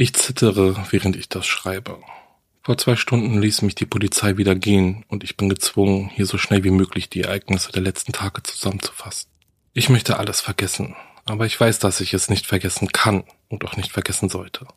Ich 0.00 0.14
zittere, 0.14 0.76
während 0.92 1.16
ich 1.16 1.28
das 1.28 1.44
schreibe. 1.44 1.98
Vor 2.62 2.78
zwei 2.78 2.94
Stunden 2.94 3.40
ließ 3.42 3.62
mich 3.62 3.74
die 3.74 3.84
Polizei 3.84 4.36
wieder 4.36 4.54
gehen 4.54 5.04
und 5.08 5.24
ich 5.24 5.36
bin 5.36 5.48
gezwungen, 5.48 6.08
hier 6.08 6.24
so 6.24 6.38
schnell 6.38 6.62
wie 6.62 6.70
möglich 6.70 7.10
die 7.10 7.22
Ereignisse 7.22 7.72
der 7.72 7.82
letzten 7.82 8.12
Tage 8.12 8.44
zusammenzufassen. 8.44 9.28
Ich 9.72 9.88
möchte 9.88 10.16
alles 10.16 10.40
vergessen, 10.40 10.94
aber 11.24 11.46
ich 11.46 11.58
weiß, 11.58 11.80
dass 11.80 12.00
ich 12.00 12.14
es 12.14 12.30
nicht 12.30 12.46
vergessen 12.46 12.92
kann 12.92 13.24
und 13.48 13.64
auch 13.64 13.76
nicht 13.76 13.90
vergessen 13.90 14.28
sollte. 14.28 14.68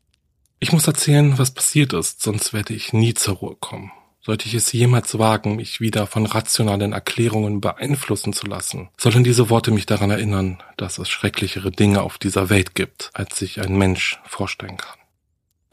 Ich 0.59 0.71
muss 0.71 0.87
erzählen, 0.87 1.37
was 1.37 1.51
passiert 1.51 1.93
ist, 1.93 2.23
sonst 2.23 2.51
werde 2.51 2.73
ich 2.73 2.91
nie 2.91 3.13
zur 3.13 3.35
Ruhe 3.35 3.55
kommen. 3.59 3.91
Sollte 4.21 4.47
ich 4.47 4.55
es 4.55 4.71
jemals 4.71 5.19
wagen, 5.19 5.57
mich 5.57 5.79
wieder 5.79 6.07
von 6.07 6.25
rationalen 6.25 6.93
Erklärungen 6.93 7.61
beeinflussen 7.61 8.33
zu 8.33 8.47
lassen, 8.47 8.89
sollen 8.97 9.23
diese 9.23 9.51
Worte 9.51 9.69
mich 9.69 9.85
daran 9.85 10.09
erinnern, 10.09 10.63
dass 10.77 10.97
es 10.97 11.09
schrecklichere 11.09 11.69
Dinge 11.69 12.01
auf 12.01 12.17
dieser 12.17 12.49
Welt 12.49 12.73
gibt, 12.73 13.11
als 13.13 13.37
sich 13.37 13.61
ein 13.61 13.77
Mensch 13.77 14.19
vorstellen 14.25 14.77
kann. 14.77 15.00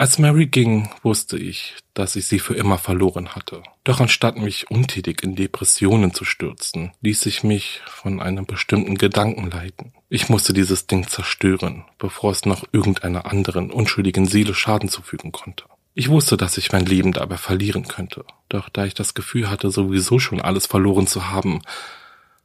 Als 0.00 0.16
Mary 0.20 0.46
ging, 0.46 0.88
wusste 1.02 1.36
ich, 1.36 1.74
dass 1.92 2.14
ich 2.14 2.28
sie 2.28 2.38
für 2.38 2.54
immer 2.54 2.78
verloren 2.78 3.34
hatte. 3.34 3.64
Doch 3.82 3.98
anstatt 3.98 4.38
mich 4.38 4.70
untätig 4.70 5.24
in 5.24 5.34
Depressionen 5.34 6.14
zu 6.14 6.24
stürzen, 6.24 6.92
ließ 7.00 7.26
ich 7.26 7.42
mich 7.42 7.80
von 7.84 8.22
einem 8.22 8.46
bestimmten 8.46 8.96
Gedanken 8.96 9.50
leiten. 9.50 9.92
Ich 10.08 10.28
musste 10.28 10.52
dieses 10.52 10.86
Ding 10.86 11.08
zerstören, 11.08 11.84
bevor 11.98 12.30
es 12.30 12.46
noch 12.46 12.62
irgendeiner 12.70 13.26
anderen 13.26 13.72
unschuldigen 13.72 14.28
Seele 14.28 14.54
Schaden 14.54 14.88
zufügen 14.88 15.32
konnte. 15.32 15.64
Ich 15.94 16.08
wusste, 16.08 16.36
dass 16.36 16.58
ich 16.58 16.70
mein 16.70 16.86
Leben 16.86 17.12
dabei 17.12 17.36
verlieren 17.36 17.88
könnte. 17.88 18.24
Doch 18.48 18.68
da 18.68 18.84
ich 18.84 18.94
das 18.94 19.14
Gefühl 19.14 19.50
hatte, 19.50 19.72
sowieso 19.72 20.20
schon 20.20 20.40
alles 20.40 20.66
verloren 20.66 21.08
zu 21.08 21.28
haben, 21.32 21.60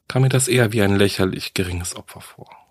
kam 0.08 0.24
mir 0.24 0.30
das 0.30 0.48
eher 0.48 0.74
wie 0.74 0.82
ein 0.82 0.96
lächerlich 0.96 1.54
geringes 1.54 1.96
Opfer 1.96 2.22
vor. 2.22 2.63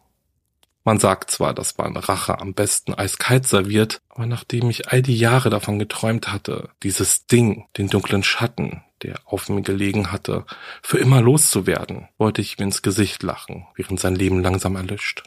Man 0.85 0.99
sagt 0.99 1.31
zwar, 1.31 1.55
dass 1.55 1.79
man 1.79 1.97
Rache 1.97 2.41
am 2.41 2.55
besten 2.55 2.93
eiskalt 2.95 3.47
serviert, 3.47 4.01
aber 4.09 4.27
nachdem 4.27 4.69
ich 4.69 4.89
all 4.89 5.01
die 5.01 5.17
Jahre 5.17 5.49
davon 5.49 5.79
geträumt 5.79 6.33
hatte, 6.33 6.71
dieses 6.83 7.27
Ding, 7.27 7.67
den 7.77 7.89
dunklen 7.89 8.25
Schatten, 8.25 8.83
der 9.03 9.21
auf 9.25 9.49
mir 9.49 9.63
gelegen 9.63 10.11
hatte, 10.11 10.45
für 10.83 10.99
immer 10.99 11.21
loszuwerden, 11.21 12.09
wollte 12.19 12.41
ich 12.41 12.59
ihm 12.59 12.65
ins 12.65 12.83
Gesicht 12.83 13.23
lachen, 13.23 13.67
während 13.77 14.01
sein 14.01 14.17
Leben 14.17 14.43
langsam 14.43 14.75
erlischt. 14.75 15.23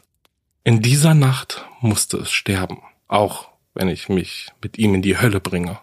In 0.62 0.82
dieser 0.82 1.14
Nacht 1.14 1.64
musste 1.80 2.18
es 2.18 2.30
sterben, 2.30 2.82
auch 3.08 3.48
wenn 3.72 3.88
ich 3.88 4.08
mich 4.08 4.48
mit 4.62 4.78
ihm 4.78 4.94
in 4.94 5.02
die 5.02 5.18
Hölle 5.18 5.40
bringe. 5.40 5.78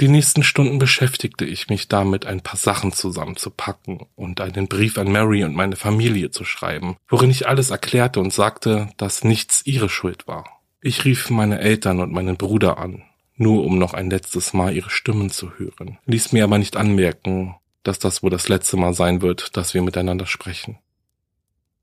Die 0.00 0.08
nächsten 0.08 0.44
Stunden 0.44 0.78
beschäftigte 0.78 1.44
ich 1.44 1.68
mich 1.68 1.88
damit, 1.88 2.24
ein 2.24 2.40
paar 2.40 2.56
Sachen 2.56 2.92
zusammenzupacken 2.92 4.06
und 4.14 4.40
einen 4.40 4.68
Brief 4.68 4.96
an 4.96 5.10
Mary 5.10 5.42
und 5.42 5.56
meine 5.56 5.74
Familie 5.74 6.30
zu 6.30 6.44
schreiben, 6.44 6.96
worin 7.08 7.30
ich 7.30 7.48
alles 7.48 7.70
erklärte 7.70 8.20
und 8.20 8.32
sagte, 8.32 8.90
dass 8.96 9.24
nichts 9.24 9.66
ihre 9.66 9.88
Schuld 9.88 10.28
war. 10.28 10.44
Ich 10.80 11.04
rief 11.04 11.30
meine 11.30 11.58
Eltern 11.58 11.98
und 11.98 12.12
meinen 12.12 12.36
Bruder 12.36 12.78
an, 12.78 13.02
nur 13.34 13.64
um 13.64 13.76
noch 13.76 13.92
ein 13.92 14.08
letztes 14.08 14.52
Mal 14.52 14.72
ihre 14.72 14.90
Stimmen 14.90 15.30
zu 15.30 15.58
hören, 15.58 15.98
ließ 16.06 16.30
mir 16.30 16.44
aber 16.44 16.58
nicht 16.58 16.76
anmerken, 16.76 17.56
dass 17.82 17.98
das 17.98 18.22
wohl 18.22 18.30
das 18.30 18.48
letzte 18.48 18.76
Mal 18.76 18.94
sein 18.94 19.20
wird, 19.20 19.56
dass 19.56 19.74
wir 19.74 19.82
miteinander 19.82 20.26
sprechen. 20.26 20.78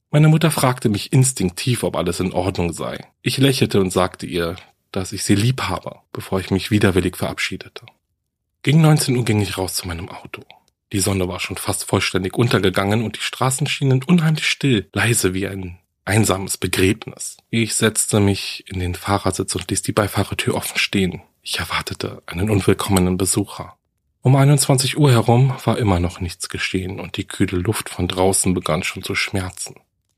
Meine 0.10 0.30
Mutter 0.30 0.52
fragte 0.52 0.88
mich 0.88 1.12
instinktiv, 1.12 1.84
ob 1.84 1.98
alles 1.98 2.22
in 2.22 2.32
Ordnung 2.32 2.72
sei. 2.72 3.06
Ich 3.22 3.38
lächelte 3.38 3.82
und 3.82 3.92
sagte 3.92 4.26
ihr, 4.26 4.56
dass 4.94 5.12
ich 5.12 5.26
sie 5.26 5.36
lieb 5.36 5.64
habe, 5.64 5.98
bevor 6.14 6.40
ich 6.40 6.52
mich 6.52 6.72
widerwillig 6.72 7.18
verabschiedete. 7.18 7.86
Gegen 8.66 8.82
19 8.82 9.16
Uhr 9.16 9.24
ging 9.24 9.42
ich 9.42 9.60
raus 9.60 9.76
zu 9.76 9.88
meinem 9.88 10.10
Auto. 10.10 10.42
Die 10.92 11.00
Sonne 11.00 11.28
war 11.28 11.40
schon 11.40 11.56
fast 11.56 11.84
vollständig 11.84 12.34
untergegangen 12.36 13.04
und 13.04 13.16
die 13.16 13.22
Straßen 13.22 13.68
schienen 13.68 14.02
unheimlich 14.02 14.48
still, 14.48 14.90
leise 14.92 15.36
wie 15.36 15.46
ein 15.46 15.78
einsames 16.04 16.58
Begräbnis. 16.58 17.38
Ich 17.52 17.76
setzte 17.76 18.20
mich 18.20 18.64
in 18.68 18.80
den 18.80 18.96
Fahrersitz 18.96 19.54
und 19.54 19.70
ließ 19.70 19.84
die 19.84 19.92
Beifahrertür 19.92 20.56
offen 20.56 20.80
stehen. 20.80 21.22
Ich 21.44 21.60
erwartete 21.60 22.24
einen 22.26 22.50
unwillkommenen 22.50 23.18
Besucher. 23.18 23.76
Um 24.24 24.36
21 24.36 24.98
Uhr 24.98 25.12
herum 25.12 25.54
war 25.64 25.78
immer 25.78 26.00
noch 26.00 26.20
nichts 26.20 26.50
geschehen 26.50 27.00
und 27.00 27.18
die 27.18 27.28
kühle 27.28 27.60
Luft 27.60 27.90
von 27.90 28.08
draußen 28.08 28.56
begann 28.56 28.82
schon 28.82 29.04
zu 29.04 29.14
schmerzen. 29.14 29.76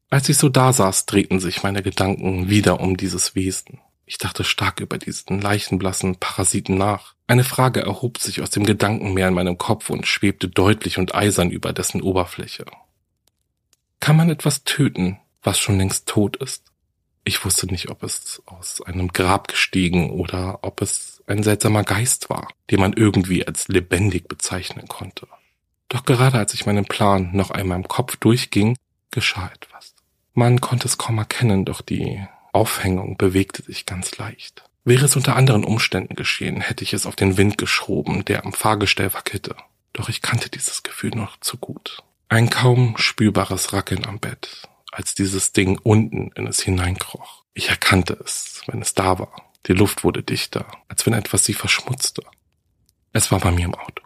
Als 0.09 0.29
ich 0.29 0.37
so 0.37 0.47
dasaß, 0.47 1.05
drehten 1.05 1.41
sich 1.41 1.63
meine 1.63 1.83
Gedanken 1.83 2.49
wieder 2.49 2.79
um 2.79 2.95
dieses 2.95 3.35
Wesen. 3.35 3.81
Ich 4.09 4.17
dachte 4.17 4.45
stark 4.45 4.79
über 4.79 4.97
diesen 4.97 5.41
leichenblassen 5.41 6.15
Parasiten 6.15 6.77
nach. 6.77 7.13
Eine 7.27 7.43
Frage 7.43 7.81
erhob 7.81 8.19
sich 8.19 8.41
aus 8.41 8.49
dem 8.49 8.65
Gedankenmeer 8.65 9.27
in 9.27 9.33
meinem 9.33 9.57
Kopf 9.57 9.89
und 9.89 10.07
schwebte 10.07 10.47
deutlich 10.47 10.97
und 10.97 11.13
eisern 11.13 11.51
über 11.51 11.73
dessen 11.73 12.01
Oberfläche. 12.01 12.65
Kann 13.99 14.15
man 14.15 14.29
etwas 14.29 14.63
töten, 14.63 15.19
was 15.43 15.59
schon 15.59 15.77
längst 15.77 16.07
tot 16.07 16.37
ist? 16.37 16.63
Ich 17.25 17.43
wusste 17.43 17.67
nicht, 17.67 17.89
ob 17.89 18.01
es 18.01 18.41
aus 18.45 18.81
einem 18.81 19.09
Grab 19.09 19.49
gestiegen 19.49 20.09
oder 20.11 20.59
ob 20.61 20.81
es 20.81 21.21
ein 21.27 21.43
seltsamer 21.43 21.83
Geist 21.83 22.29
war, 22.29 22.47
den 22.71 22.79
man 22.79 22.93
irgendwie 22.93 23.45
als 23.45 23.67
lebendig 23.67 24.29
bezeichnen 24.29 24.87
konnte. 24.87 25.27
Doch 25.89 26.05
gerade 26.05 26.37
als 26.37 26.53
ich 26.53 26.65
meinen 26.65 26.85
Plan 26.85 27.31
noch 27.33 27.51
einmal 27.51 27.77
im 27.77 27.89
Kopf 27.89 28.15
durchging, 28.15 28.77
geschah 29.11 29.51
etwas. 29.53 29.95
Man 30.33 30.61
konnte 30.61 30.87
es 30.87 30.97
kaum 30.97 31.17
erkennen, 31.17 31.65
doch 31.65 31.81
die 31.81 32.25
Aufhängung 32.57 33.17
bewegte 33.17 33.61
sich 33.61 33.85
ganz 33.85 34.17
leicht. 34.17 34.63
Wäre 34.83 35.05
es 35.05 35.15
unter 35.15 35.35
anderen 35.35 35.63
Umständen 35.63 36.15
geschehen, 36.15 36.59
hätte 36.59 36.83
ich 36.83 36.93
es 36.93 37.05
auf 37.05 37.15
den 37.15 37.37
Wind 37.37 37.59
geschoben, 37.59 38.25
der 38.25 38.45
am 38.45 38.51
Fahrgestell 38.51 39.13
wackelte. 39.13 39.55
Doch 39.93 40.09
ich 40.09 40.23
kannte 40.23 40.49
dieses 40.49 40.81
Gefühl 40.81 41.11
noch 41.11 41.39
zu 41.39 41.57
gut. 41.57 42.01
Ein 42.29 42.49
kaum 42.49 42.97
spürbares 42.97 43.73
Rackeln 43.73 44.07
am 44.07 44.19
Bett, 44.19 44.67
als 44.91 45.13
dieses 45.13 45.53
Ding 45.53 45.77
unten 45.83 46.31
in 46.33 46.47
es 46.47 46.59
hineinkroch. 46.59 47.43
Ich 47.53 47.69
erkannte 47.69 48.17
es, 48.25 48.63
wenn 48.65 48.81
es 48.81 48.95
da 48.95 49.19
war. 49.19 49.51
Die 49.67 49.73
Luft 49.73 50.03
wurde 50.03 50.23
dichter, 50.23 50.65
als 50.87 51.05
wenn 51.05 51.13
etwas 51.13 51.45
sie 51.45 51.53
verschmutzte. 51.53 52.23
Es 53.13 53.31
war 53.31 53.39
bei 53.39 53.51
mir 53.51 53.65
im 53.65 53.75
Auto. 53.75 54.03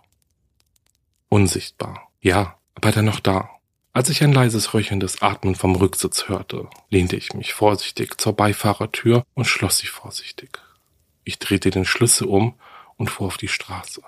Unsichtbar, 1.30 2.12
ja, 2.20 2.58
aber 2.76 2.92
dennoch 2.92 3.22
da. 3.22 3.50
Als 3.94 4.10
ich 4.10 4.24
ein 4.24 4.32
leises 4.32 4.74
röchelndes 4.74 5.22
Atmen 5.22 5.54
vom 5.54 5.76
Rücksitz 5.76 6.30
hörte, 6.30 6.70
lehnte 6.90 7.18
ich 7.18 7.34
mich 7.34 7.54
vorsichtig 7.54 8.20
zur 8.22 8.34
Beifahrertür 8.34 9.26
und 9.34 9.46
schloss 9.46 9.80
sie 9.80 9.88
vorsichtig. 9.88 10.60
Ich 11.26 11.40
drehte 11.40 11.72
den 11.72 11.84
Schlüssel 11.84 12.28
um 12.28 12.56
und 12.96 13.10
fuhr 13.10 13.28
auf 13.28 13.38
die 13.38 13.50
Straße. 13.50 14.02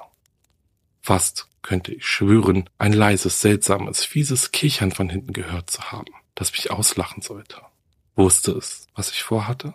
Fast 1.02 1.48
könnte 1.62 1.94
ich 1.94 2.06
schwören, 2.06 2.70
ein 2.78 2.94
leises, 2.94 3.42
seltsames, 3.42 4.06
fieses 4.06 4.52
Kichern 4.52 4.92
von 4.92 5.10
hinten 5.10 5.34
gehört 5.34 5.70
zu 5.70 5.92
haben, 5.92 6.14
das 6.34 6.54
mich 6.54 6.72
auslachen 6.72 7.22
sollte. 7.22 7.58
Wusste 8.16 8.52
es, 8.52 8.88
was 8.96 9.12
ich 9.12 9.24
vorhatte? 9.24 9.74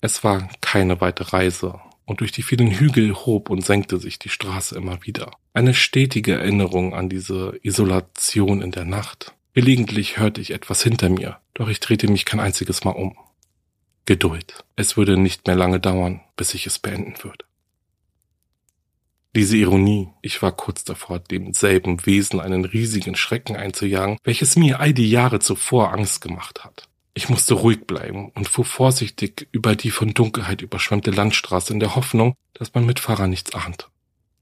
Es 0.00 0.24
war 0.24 0.48
keine 0.60 1.00
weite 1.00 1.32
Reise, 1.32 1.80
und 2.06 2.20
durch 2.20 2.32
die 2.32 2.42
vielen 2.42 2.70
Hügel 2.70 3.14
hob 3.14 3.50
und 3.50 3.64
senkte 3.64 3.98
sich 3.98 4.18
die 4.18 4.28
Straße 4.28 4.76
immer 4.76 5.04
wieder. 5.04 5.32
Eine 5.52 5.74
stetige 5.74 6.34
Erinnerung 6.34 6.94
an 6.94 7.08
diese 7.08 7.58
Isolation 7.62 8.62
in 8.62 8.70
der 8.70 8.84
Nacht. 8.84 9.34
Gelegentlich 9.56 10.18
hörte 10.18 10.42
ich 10.42 10.50
etwas 10.50 10.82
hinter 10.82 11.08
mir, 11.08 11.38
doch 11.54 11.68
ich 11.68 11.80
drehte 11.80 12.08
mich 12.08 12.26
kein 12.26 12.40
einziges 12.40 12.84
Mal 12.84 12.90
um. 12.90 13.16
Geduld. 14.04 14.66
Es 14.76 14.98
würde 14.98 15.16
nicht 15.16 15.46
mehr 15.46 15.56
lange 15.56 15.80
dauern, 15.80 16.20
bis 16.36 16.52
ich 16.52 16.66
es 16.66 16.78
beenden 16.78 17.14
würde. 17.24 17.46
Diese 19.34 19.56
Ironie, 19.56 20.10
ich 20.20 20.42
war 20.42 20.52
kurz 20.52 20.84
davor, 20.84 21.20
demselben 21.20 22.04
Wesen 22.04 22.38
einen 22.38 22.66
riesigen 22.66 23.16
Schrecken 23.16 23.56
einzujagen, 23.56 24.18
welches 24.24 24.56
mir 24.56 24.78
all 24.78 24.92
die 24.92 25.08
Jahre 25.08 25.38
zuvor 25.38 25.90
Angst 25.90 26.20
gemacht 26.20 26.62
hat. 26.62 26.86
Ich 27.14 27.30
musste 27.30 27.54
ruhig 27.54 27.86
bleiben 27.86 28.32
und 28.34 28.48
fuhr 28.48 28.66
vorsichtig 28.66 29.48
über 29.52 29.74
die 29.74 29.90
von 29.90 30.12
Dunkelheit 30.12 30.60
überschwemmte 30.60 31.12
Landstraße 31.12 31.72
in 31.72 31.80
der 31.80 31.96
Hoffnung, 31.96 32.34
dass 32.52 32.74
mein 32.74 32.84
Mitfahrer 32.84 33.26
nichts 33.26 33.54
ahnte. 33.54 33.86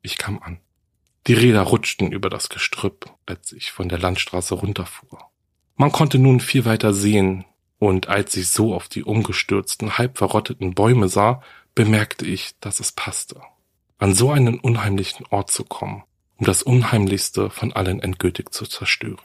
Ich 0.02 0.18
kam 0.18 0.40
an. 0.42 0.58
Die 1.26 1.34
Räder 1.34 1.62
rutschten 1.62 2.12
über 2.12 2.28
das 2.28 2.50
Gestrüpp, 2.50 3.10
als 3.24 3.52
ich 3.52 3.72
von 3.72 3.88
der 3.88 3.98
Landstraße 3.98 4.54
runterfuhr. 4.54 5.30
Man 5.76 5.90
konnte 5.90 6.18
nun 6.18 6.40
viel 6.40 6.64
weiter 6.64 6.92
sehen, 6.92 7.44
und 7.78 8.08
als 8.08 8.36
ich 8.36 8.48
so 8.48 8.74
auf 8.74 8.88
die 8.88 9.04
umgestürzten, 9.04 9.98
halb 9.98 10.18
verrotteten 10.18 10.74
Bäume 10.74 11.08
sah, 11.08 11.42
bemerkte 11.74 12.26
ich, 12.26 12.52
dass 12.60 12.78
es 12.78 12.92
passte, 12.92 13.40
an 13.98 14.14
so 14.14 14.30
einen 14.30 14.60
unheimlichen 14.60 15.26
Ort 15.30 15.50
zu 15.50 15.64
kommen, 15.64 16.04
um 16.36 16.46
das 16.46 16.62
Unheimlichste 16.62 17.50
von 17.50 17.72
allen 17.72 18.00
endgültig 18.00 18.52
zu 18.52 18.66
zerstören. 18.66 19.18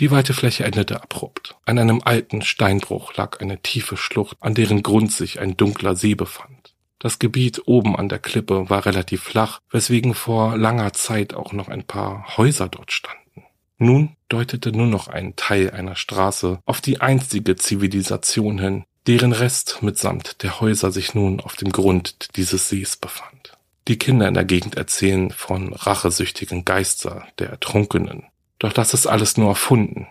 Die 0.00 0.10
weite 0.10 0.32
Fläche 0.32 0.64
endete 0.64 1.02
abrupt. 1.02 1.56
An 1.64 1.78
einem 1.78 2.00
alten 2.04 2.42
Steinbruch 2.42 3.14
lag 3.16 3.40
eine 3.40 3.60
tiefe 3.60 3.96
Schlucht, 3.96 4.36
an 4.40 4.54
deren 4.54 4.82
Grund 4.82 5.12
sich 5.12 5.40
ein 5.40 5.56
dunkler 5.56 5.96
See 5.96 6.14
befand. 6.14 6.74
Das 6.98 7.18
Gebiet 7.18 7.62
oben 7.66 7.96
an 7.96 8.08
der 8.08 8.18
Klippe 8.18 8.68
war 8.70 8.84
relativ 8.84 9.22
flach, 9.22 9.60
weswegen 9.70 10.14
vor 10.14 10.56
langer 10.56 10.92
Zeit 10.92 11.34
auch 11.34 11.52
noch 11.52 11.68
ein 11.68 11.84
paar 11.84 12.36
Häuser 12.36 12.68
dort 12.68 12.92
standen. 12.92 13.44
Nun 13.78 14.16
deutete 14.28 14.72
nur 14.72 14.86
noch 14.86 15.06
ein 15.06 15.36
Teil 15.36 15.70
einer 15.70 15.94
Straße 15.94 16.58
auf 16.66 16.80
die 16.80 17.00
einstige 17.00 17.54
Zivilisation 17.54 18.58
hin, 18.58 18.84
deren 19.06 19.32
Rest 19.32 19.82
mitsamt 19.82 20.42
der 20.42 20.60
Häuser 20.60 20.90
sich 20.90 21.14
nun 21.14 21.40
auf 21.40 21.54
dem 21.54 21.70
Grund 21.70 22.36
dieses 22.36 22.68
Sees 22.68 22.96
befand. 22.96 23.56
Die 23.86 23.96
Kinder 23.96 24.26
in 24.26 24.34
der 24.34 24.44
Gegend 24.44 24.76
erzählen 24.76 25.30
von 25.30 25.72
rachesüchtigen 25.72 26.64
Geister 26.64 27.26
der 27.38 27.50
Ertrunkenen, 27.50 28.24
doch 28.58 28.72
das 28.72 28.92
ist 28.92 29.06
alles 29.06 29.36
nur 29.36 29.48
erfunden. 29.48 30.08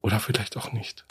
Oder 0.00 0.18
vielleicht 0.18 0.56
auch 0.56 0.72
nicht. 0.72 1.04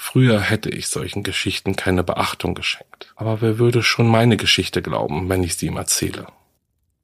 Früher 0.00 0.40
hätte 0.40 0.70
ich 0.70 0.88
solchen 0.88 1.22
Geschichten 1.22 1.76
keine 1.76 2.04
Beachtung 2.04 2.54
geschenkt. 2.54 3.12
Aber 3.16 3.40
wer 3.40 3.58
würde 3.58 3.82
schon 3.82 4.06
meine 4.06 4.36
Geschichte 4.36 4.80
glauben, 4.80 5.28
wenn 5.28 5.42
ich 5.42 5.56
sie 5.56 5.66
ihm 5.66 5.76
erzähle? 5.76 6.26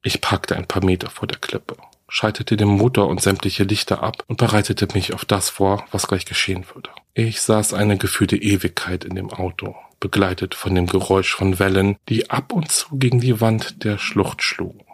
Ich 0.02 0.20
packte 0.20 0.56
ein 0.56 0.68
paar 0.68 0.84
Meter 0.84 1.10
vor 1.10 1.26
der 1.26 1.38
Klippe, 1.38 1.76
schaltete 2.08 2.56
den 2.56 2.68
Motor 2.68 3.08
und 3.08 3.20
sämtliche 3.20 3.64
Lichter 3.64 4.02
ab 4.02 4.22
und 4.26 4.36
bereitete 4.36 4.88
mich 4.94 5.12
auf 5.12 5.24
das 5.24 5.50
vor, 5.50 5.84
was 5.90 6.06
gleich 6.06 6.24
geschehen 6.24 6.64
würde. 6.72 6.90
Ich 7.14 7.40
saß 7.40 7.74
eine 7.74 7.98
gefühlte 7.98 8.36
Ewigkeit 8.36 9.04
in 9.04 9.16
dem 9.16 9.30
Auto, 9.30 9.74
begleitet 10.00 10.54
von 10.54 10.74
dem 10.74 10.86
Geräusch 10.86 11.34
von 11.34 11.58
Wellen, 11.58 11.96
die 12.08 12.30
ab 12.30 12.52
und 12.52 12.70
zu 12.70 12.96
gegen 12.96 13.20
die 13.20 13.40
Wand 13.40 13.84
der 13.84 13.98
Schlucht 13.98 14.42
schlugen. 14.42 14.84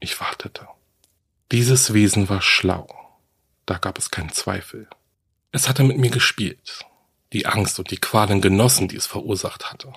Ich 0.00 0.20
wartete. 0.20 0.66
Dieses 1.52 1.92
Wesen 1.92 2.28
war 2.28 2.42
schlau 2.42 2.88
da 3.70 3.78
gab 3.78 3.98
es 3.98 4.10
keinen 4.10 4.32
Zweifel. 4.32 4.88
Es 5.52 5.68
hatte 5.68 5.84
mit 5.84 5.96
mir 5.96 6.10
gespielt, 6.10 6.84
die 7.32 7.46
Angst 7.46 7.78
und 7.78 7.90
die 7.90 7.98
Qualen 7.98 8.40
genossen, 8.40 8.88
die 8.88 8.96
es 8.96 9.06
verursacht 9.06 9.70
hatte. 9.70 9.92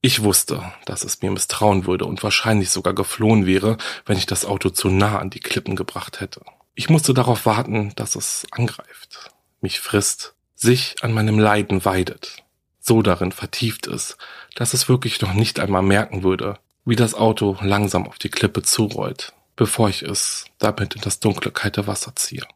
Ich 0.00 0.22
wusste, 0.22 0.72
dass 0.84 1.02
es 1.02 1.22
mir 1.22 1.30
misstrauen 1.30 1.86
würde 1.86 2.04
und 2.04 2.22
wahrscheinlich 2.22 2.70
sogar 2.70 2.94
geflohen 2.94 3.46
wäre, 3.46 3.78
wenn 4.06 4.16
ich 4.16 4.26
das 4.26 4.44
Auto 4.44 4.70
zu 4.70 4.88
nah 4.88 5.18
an 5.18 5.30
die 5.30 5.40
Klippen 5.40 5.74
gebracht 5.74 6.20
hätte. 6.20 6.42
Ich 6.76 6.88
musste 6.88 7.14
darauf 7.14 7.46
warten, 7.46 7.92
dass 7.96 8.14
es 8.14 8.46
angreift, 8.52 9.32
mich 9.60 9.80
frisst, 9.80 10.34
sich 10.54 10.94
an 11.02 11.12
meinem 11.12 11.40
Leiden 11.40 11.84
weidet, 11.84 12.44
so 12.78 13.02
darin 13.02 13.32
vertieft 13.32 13.88
ist, 13.88 14.16
dass 14.54 14.74
es 14.74 14.88
wirklich 14.88 15.20
noch 15.20 15.34
nicht 15.34 15.58
einmal 15.58 15.82
merken 15.82 16.22
würde, 16.22 16.58
wie 16.84 16.96
das 16.96 17.14
Auto 17.14 17.58
langsam 17.60 18.06
auf 18.06 18.18
die 18.18 18.30
Klippe 18.30 18.62
zurollt, 18.62 19.32
bevor 19.56 19.88
ich 19.88 20.02
es 20.02 20.44
damit 20.58 20.94
in 20.94 21.00
das 21.00 21.18
dunkle, 21.18 21.50
kalte 21.50 21.88
Wasser 21.88 22.14
ziehe. 22.14 22.46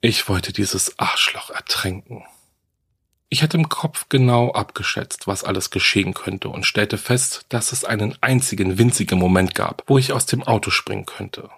Ich 0.00 0.28
wollte 0.28 0.52
dieses 0.52 0.98
Arschloch 1.00 1.50
ertränken. 1.50 2.24
Ich 3.30 3.42
hatte 3.42 3.58
im 3.58 3.68
Kopf 3.68 4.06
genau 4.08 4.52
abgeschätzt, 4.52 5.26
was 5.26 5.44
alles 5.44 5.70
geschehen 5.70 6.14
könnte 6.14 6.48
und 6.48 6.64
stellte 6.64 6.96
fest, 6.96 7.44
dass 7.50 7.72
es 7.72 7.84
einen 7.84 8.16
einzigen 8.22 8.78
winzigen 8.78 9.18
Moment 9.18 9.54
gab, 9.54 9.82
wo 9.86 9.98
ich 9.98 10.12
aus 10.12 10.24
dem 10.24 10.42
Auto 10.42 10.70
springen 10.70 11.04
könnte. 11.04 11.50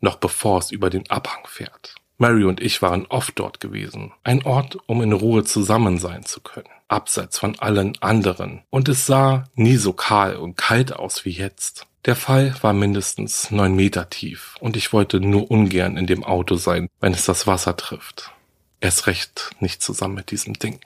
Noch 0.00 0.16
bevor 0.16 0.58
es 0.58 0.72
über 0.72 0.90
den 0.90 1.08
Abhang 1.10 1.46
fährt. 1.46 1.94
Mary 2.18 2.44
und 2.44 2.60
ich 2.60 2.82
waren 2.82 3.06
oft 3.06 3.38
dort 3.38 3.60
gewesen. 3.60 4.12
Ein 4.24 4.44
Ort, 4.44 4.78
um 4.86 5.00
in 5.00 5.12
Ruhe 5.12 5.44
zusammen 5.44 5.98
sein 5.98 6.24
zu 6.24 6.40
können. 6.40 6.68
Abseits 6.88 7.38
von 7.38 7.58
allen 7.58 7.96
anderen. 8.00 8.62
Und 8.70 8.88
es 8.88 9.06
sah 9.06 9.44
nie 9.54 9.76
so 9.76 9.92
kahl 9.92 10.36
und 10.36 10.56
kalt 10.56 10.92
aus 10.92 11.24
wie 11.24 11.30
jetzt. 11.30 11.86
Der 12.04 12.16
Fall 12.16 12.54
war 12.62 12.72
mindestens 12.72 13.52
neun 13.52 13.76
Meter 13.76 14.10
tief 14.10 14.56
und 14.58 14.76
ich 14.76 14.92
wollte 14.92 15.20
nur 15.20 15.48
ungern 15.50 15.96
in 15.96 16.08
dem 16.08 16.24
Auto 16.24 16.56
sein, 16.56 16.88
wenn 17.00 17.12
es 17.12 17.24
das 17.24 17.46
Wasser 17.46 17.76
trifft. 17.76 18.32
Erst 18.80 19.06
recht 19.06 19.52
nicht 19.60 19.82
zusammen 19.82 20.16
mit 20.16 20.32
diesem 20.32 20.54
Ding. 20.54 20.80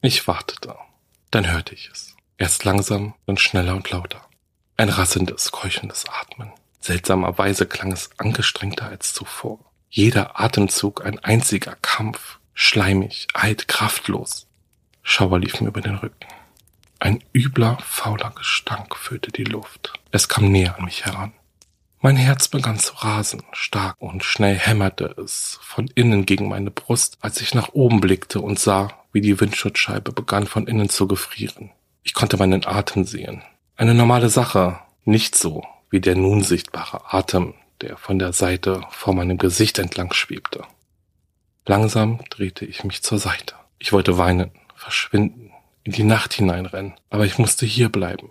Ich 0.00 0.28
wartete. 0.28 0.76
Dann 1.32 1.50
hörte 1.50 1.74
ich 1.74 1.90
es. 1.92 2.14
Erst 2.36 2.64
langsam, 2.64 3.14
dann 3.26 3.36
schneller 3.36 3.74
und 3.74 3.90
lauter. 3.90 4.24
Ein 4.76 4.90
rassendes, 4.90 5.50
keuchendes 5.50 6.04
Atmen. 6.08 6.52
Seltsamerweise 6.80 7.66
klang 7.66 7.90
es 7.90 8.10
angestrengter 8.16 8.86
als 8.86 9.12
zuvor. 9.12 9.58
Jeder 9.90 10.38
Atemzug 10.40 11.04
ein 11.04 11.18
einziger 11.18 11.74
Kampf, 11.82 12.38
schleimig, 12.54 13.26
alt, 13.34 13.66
kraftlos. 13.66 14.46
Schauer 15.02 15.40
lief 15.40 15.60
mir 15.60 15.68
über 15.68 15.80
den 15.80 15.96
Rücken. 15.96 16.28
Ein 17.00 17.24
übler, 17.32 17.78
fauler 17.82 18.30
Gestank 18.30 18.94
füllte 18.94 19.32
die 19.32 19.44
Luft. 19.44 19.94
Es 20.12 20.28
kam 20.28 20.52
näher 20.52 20.78
an 20.78 20.84
mich 20.84 21.06
heran. 21.06 21.32
Mein 22.00 22.16
Herz 22.16 22.46
begann 22.46 22.78
zu 22.78 22.94
rasen, 22.94 23.42
stark 23.50 23.96
und 23.98 24.22
schnell 24.22 24.56
hämmerte 24.56 25.16
es 25.20 25.58
von 25.60 25.88
innen 25.88 26.24
gegen 26.24 26.48
meine 26.48 26.70
Brust, 26.70 27.18
als 27.20 27.40
ich 27.40 27.54
nach 27.54 27.70
oben 27.72 28.00
blickte 28.00 28.40
und 28.40 28.60
sah, 28.60 28.92
wie 29.18 29.20
die 29.20 29.40
Windschutzscheibe 29.40 30.12
begann 30.12 30.46
von 30.46 30.68
innen 30.68 30.88
zu 30.88 31.08
gefrieren. 31.08 31.72
Ich 32.04 32.14
konnte 32.14 32.36
meinen 32.36 32.64
Atem 32.64 33.02
sehen. 33.02 33.42
Eine 33.76 33.92
normale 33.92 34.28
Sache, 34.28 34.78
nicht 35.04 35.34
so 35.34 35.64
wie 35.90 36.00
der 36.00 36.14
nun 36.14 36.44
sichtbare 36.44 37.12
Atem, 37.12 37.54
der 37.80 37.96
von 37.96 38.20
der 38.20 38.32
Seite 38.32 38.82
vor 38.90 39.12
meinem 39.12 39.38
Gesicht 39.38 39.80
entlang 39.80 40.12
schwebte. 40.12 40.62
Langsam 41.66 42.20
drehte 42.30 42.64
ich 42.64 42.84
mich 42.84 43.02
zur 43.02 43.18
Seite. 43.18 43.56
Ich 43.80 43.92
wollte 43.92 44.18
weinen, 44.18 44.52
verschwinden, 44.76 45.50
in 45.82 45.92
die 45.92 46.04
Nacht 46.04 46.34
hineinrennen, 46.34 46.94
aber 47.10 47.26
ich 47.26 47.38
musste 47.38 47.66
hier 47.66 47.88
bleiben. 47.88 48.30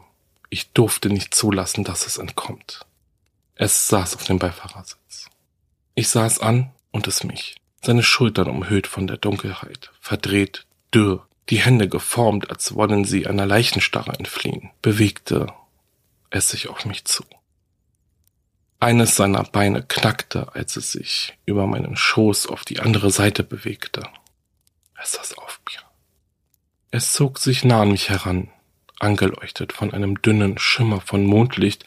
Ich 0.49 0.71
durfte 0.71 1.09
nicht 1.09 1.35
zulassen, 1.35 1.83
dass 1.83 2.07
es 2.07 2.17
entkommt. 2.17 2.85
Es 3.55 3.89
saß 3.89 4.15
auf 4.15 4.23
dem 4.23 4.39
Beifahrersitz. 4.39 5.29
Ich 5.95 6.07
sah 6.07 6.25
es 6.25 6.39
an 6.39 6.71
und 6.91 7.07
es 7.07 7.25
mich. 7.25 7.57
Seine 7.83 8.03
Schultern 8.03 8.47
umhüllt 8.47 8.87
von 8.87 9.07
der 9.07 9.17
Dunkelheit, 9.17 9.91
verdreht, 9.99 10.66
dürr, 10.93 11.27
die 11.49 11.59
Hände 11.59 11.87
geformt, 11.87 12.49
als 12.49 12.75
wollen 12.75 13.05
sie 13.05 13.27
einer 13.27 13.45
Leichenstarre 13.45 14.13
entfliehen, 14.13 14.71
bewegte 14.81 15.47
es 16.29 16.49
sich 16.49 16.67
auf 16.67 16.85
mich 16.85 17.05
zu. 17.05 17.23
Eines 18.79 19.15
seiner 19.15 19.43
Beine 19.43 19.81
knackte, 19.81 20.53
als 20.53 20.75
es 20.75 20.91
sich 20.91 21.37
über 21.45 21.65
meinen 21.65 21.95
Schoß 21.95 22.47
auf 22.47 22.63
die 22.63 22.79
andere 22.79 23.09
Seite 23.09 23.43
bewegte. 23.43 24.03
Es 25.01 25.13
saß 25.13 25.37
auf 25.37 25.59
mir. 25.69 25.81
Es 26.91 27.13
zog 27.13 27.39
sich 27.39 27.63
nah 27.63 27.81
an 27.81 27.91
mich 27.91 28.09
heran. 28.09 28.49
Angeleuchtet 28.99 29.73
von 29.73 29.93
einem 29.93 30.21
dünnen 30.21 30.57
Schimmer 30.59 31.01
von 31.01 31.25
Mondlicht 31.25 31.85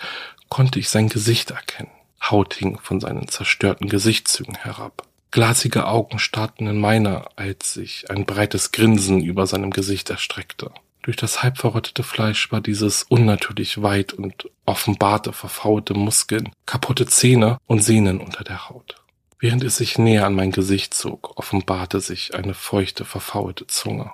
konnte 0.48 0.78
ich 0.78 0.88
sein 0.88 1.08
Gesicht 1.08 1.50
erkennen. 1.50 1.90
Haut 2.22 2.54
hing 2.54 2.78
von 2.80 3.00
seinen 3.00 3.28
zerstörten 3.28 3.88
Gesichtszügen 3.88 4.56
herab. 4.56 5.06
Glasige 5.30 5.86
Augen 5.86 6.18
starrten 6.18 6.66
in 6.66 6.78
meine, 6.78 7.24
als 7.36 7.74
sich 7.74 8.10
ein 8.10 8.26
breites 8.26 8.72
Grinsen 8.72 9.22
über 9.22 9.46
seinem 9.46 9.70
Gesicht 9.70 10.10
erstreckte. 10.10 10.70
Durch 11.02 11.16
das 11.16 11.42
halb 11.42 11.58
verrottete 11.58 12.02
Fleisch 12.02 12.50
war 12.52 12.60
dieses 12.60 13.04
unnatürlich 13.04 13.82
weit 13.82 14.12
und 14.12 14.50
offenbarte 14.66 15.32
verfaulte 15.32 15.94
Muskeln, 15.94 16.50
kaputte 16.66 17.06
Zähne 17.06 17.58
und 17.66 17.82
Sehnen 17.82 18.20
unter 18.20 18.44
der 18.44 18.68
Haut. 18.68 18.96
Während 19.38 19.64
es 19.64 19.76
sich 19.76 19.98
näher 19.98 20.26
an 20.26 20.34
mein 20.34 20.52
Gesicht 20.52 20.92
zog, 20.92 21.38
offenbarte 21.38 22.00
sich 22.00 22.34
eine 22.34 22.52
feuchte, 22.52 23.04
verfaulte 23.04 23.66
Zunge 23.66 24.10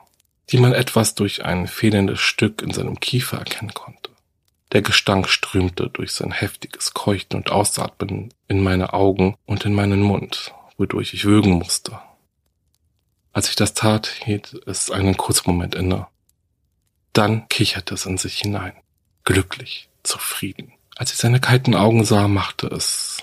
die 0.51 0.59
man 0.59 0.73
etwas 0.73 1.15
durch 1.15 1.45
ein 1.45 1.67
fehlendes 1.67 2.21
Stück 2.21 2.63
in 2.63 2.71
seinem 2.73 3.01
Kiefer 3.01 3.39
erkennen 3.39 3.75
konnte. 3.75 4.11
Der 4.73 4.83
Gestank 4.83 5.29
strömte 5.29 5.89
durch 5.91 6.13
sein 6.13 6.33
heftiges 6.33 6.93
Keuchten 6.95 7.39
und 7.39 7.51
Ausatmen 7.51 8.33
in 8.49 8.63
meine 8.63 8.93
Augen 8.93 9.37
und 9.47 9.65
in 9.65 9.75
meinen 9.75 10.03
Mund, 10.03 10.53
wodurch 10.77 11.15
ich 11.15 11.25
würgen 11.25 11.53
musste. 11.53 11.99
Als 13.33 13.49
ich 13.49 13.57
das 13.57 13.75
tat, 13.75 14.07
hielt 14.07 14.55
es 14.67 14.91
einen 14.91 15.17
kurzen 15.17 15.51
Moment 15.51 15.75
inne. 15.75 16.07
Dann 17.13 17.49
kicherte 17.49 17.95
es 17.95 18.07
in 18.07 18.19
sich 18.19 18.39
hinein, 18.39 18.73
glücklich, 19.25 19.89
zufrieden. 20.03 20.73
Als 20.97 21.13
ich 21.13 21.19
seine 21.19 21.41
kalten 21.41 21.75
Augen 21.75 22.05
sah, 22.05 22.29
machte 22.29 22.67
es 22.69 23.23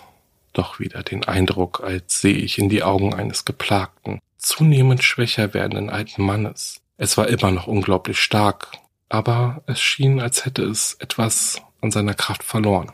doch 0.53 0.79
wieder 0.79 1.01
den 1.01 1.23
Eindruck, 1.25 1.81
als 1.83 2.21
sehe 2.21 2.37
ich 2.37 2.59
in 2.59 2.69
die 2.69 2.83
Augen 2.83 3.13
eines 3.13 3.45
geplagten, 3.45 4.19
zunehmend 4.37 5.03
schwächer 5.03 5.53
werdenden 5.53 5.89
alten 5.89 6.23
Mannes, 6.23 6.83
es 6.97 7.17
war 7.17 7.27
immer 7.27 7.51
noch 7.51 7.67
unglaublich 7.67 8.19
stark, 8.19 8.71
aber 9.09 9.63
es 9.65 9.81
schien, 9.81 10.19
als 10.19 10.45
hätte 10.45 10.63
es 10.63 10.95
etwas 10.99 11.61
an 11.81 11.91
seiner 11.91 12.13
Kraft 12.13 12.43
verloren. 12.43 12.91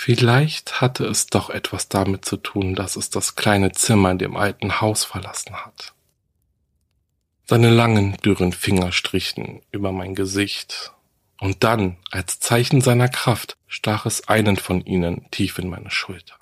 Vielleicht 0.00 0.80
hatte 0.80 1.06
es 1.06 1.26
doch 1.26 1.50
etwas 1.50 1.88
damit 1.88 2.24
zu 2.24 2.36
tun, 2.36 2.76
dass 2.76 2.94
es 2.94 3.10
das 3.10 3.34
kleine 3.34 3.72
Zimmer 3.72 4.12
in 4.12 4.18
dem 4.18 4.36
alten 4.36 4.80
Haus 4.80 5.02
verlassen 5.02 5.56
hat. 5.56 5.92
Seine 7.46 7.70
langen, 7.70 8.16
dürren 8.18 8.52
Finger 8.52 8.92
strichen 8.92 9.60
über 9.72 9.90
mein 9.90 10.14
Gesicht, 10.14 10.92
und 11.40 11.64
dann, 11.64 11.96
als 12.12 12.38
Zeichen 12.38 12.80
seiner 12.80 13.08
Kraft, 13.08 13.56
stach 13.66 14.06
es 14.06 14.28
einen 14.28 14.56
von 14.56 14.82
ihnen 14.82 15.28
tief 15.32 15.58
in 15.58 15.68
meine 15.68 15.90
Schulter. 15.90 16.36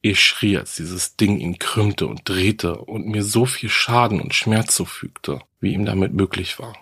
Ich 0.00 0.24
schrie, 0.24 0.56
als 0.56 0.76
dieses 0.76 1.16
Ding 1.16 1.38
ihn 1.38 1.58
krümmte 1.58 2.06
und 2.06 2.26
drehte 2.26 2.78
und 2.78 3.06
mir 3.06 3.22
so 3.22 3.44
viel 3.44 3.68
Schaden 3.68 4.18
und 4.18 4.32
Schmerz 4.32 4.74
zufügte, 4.76 5.40
wie 5.60 5.74
ihm 5.74 5.84
damit 5.84 6.14
möglich 6.14 6.58
war. 6.58 6.74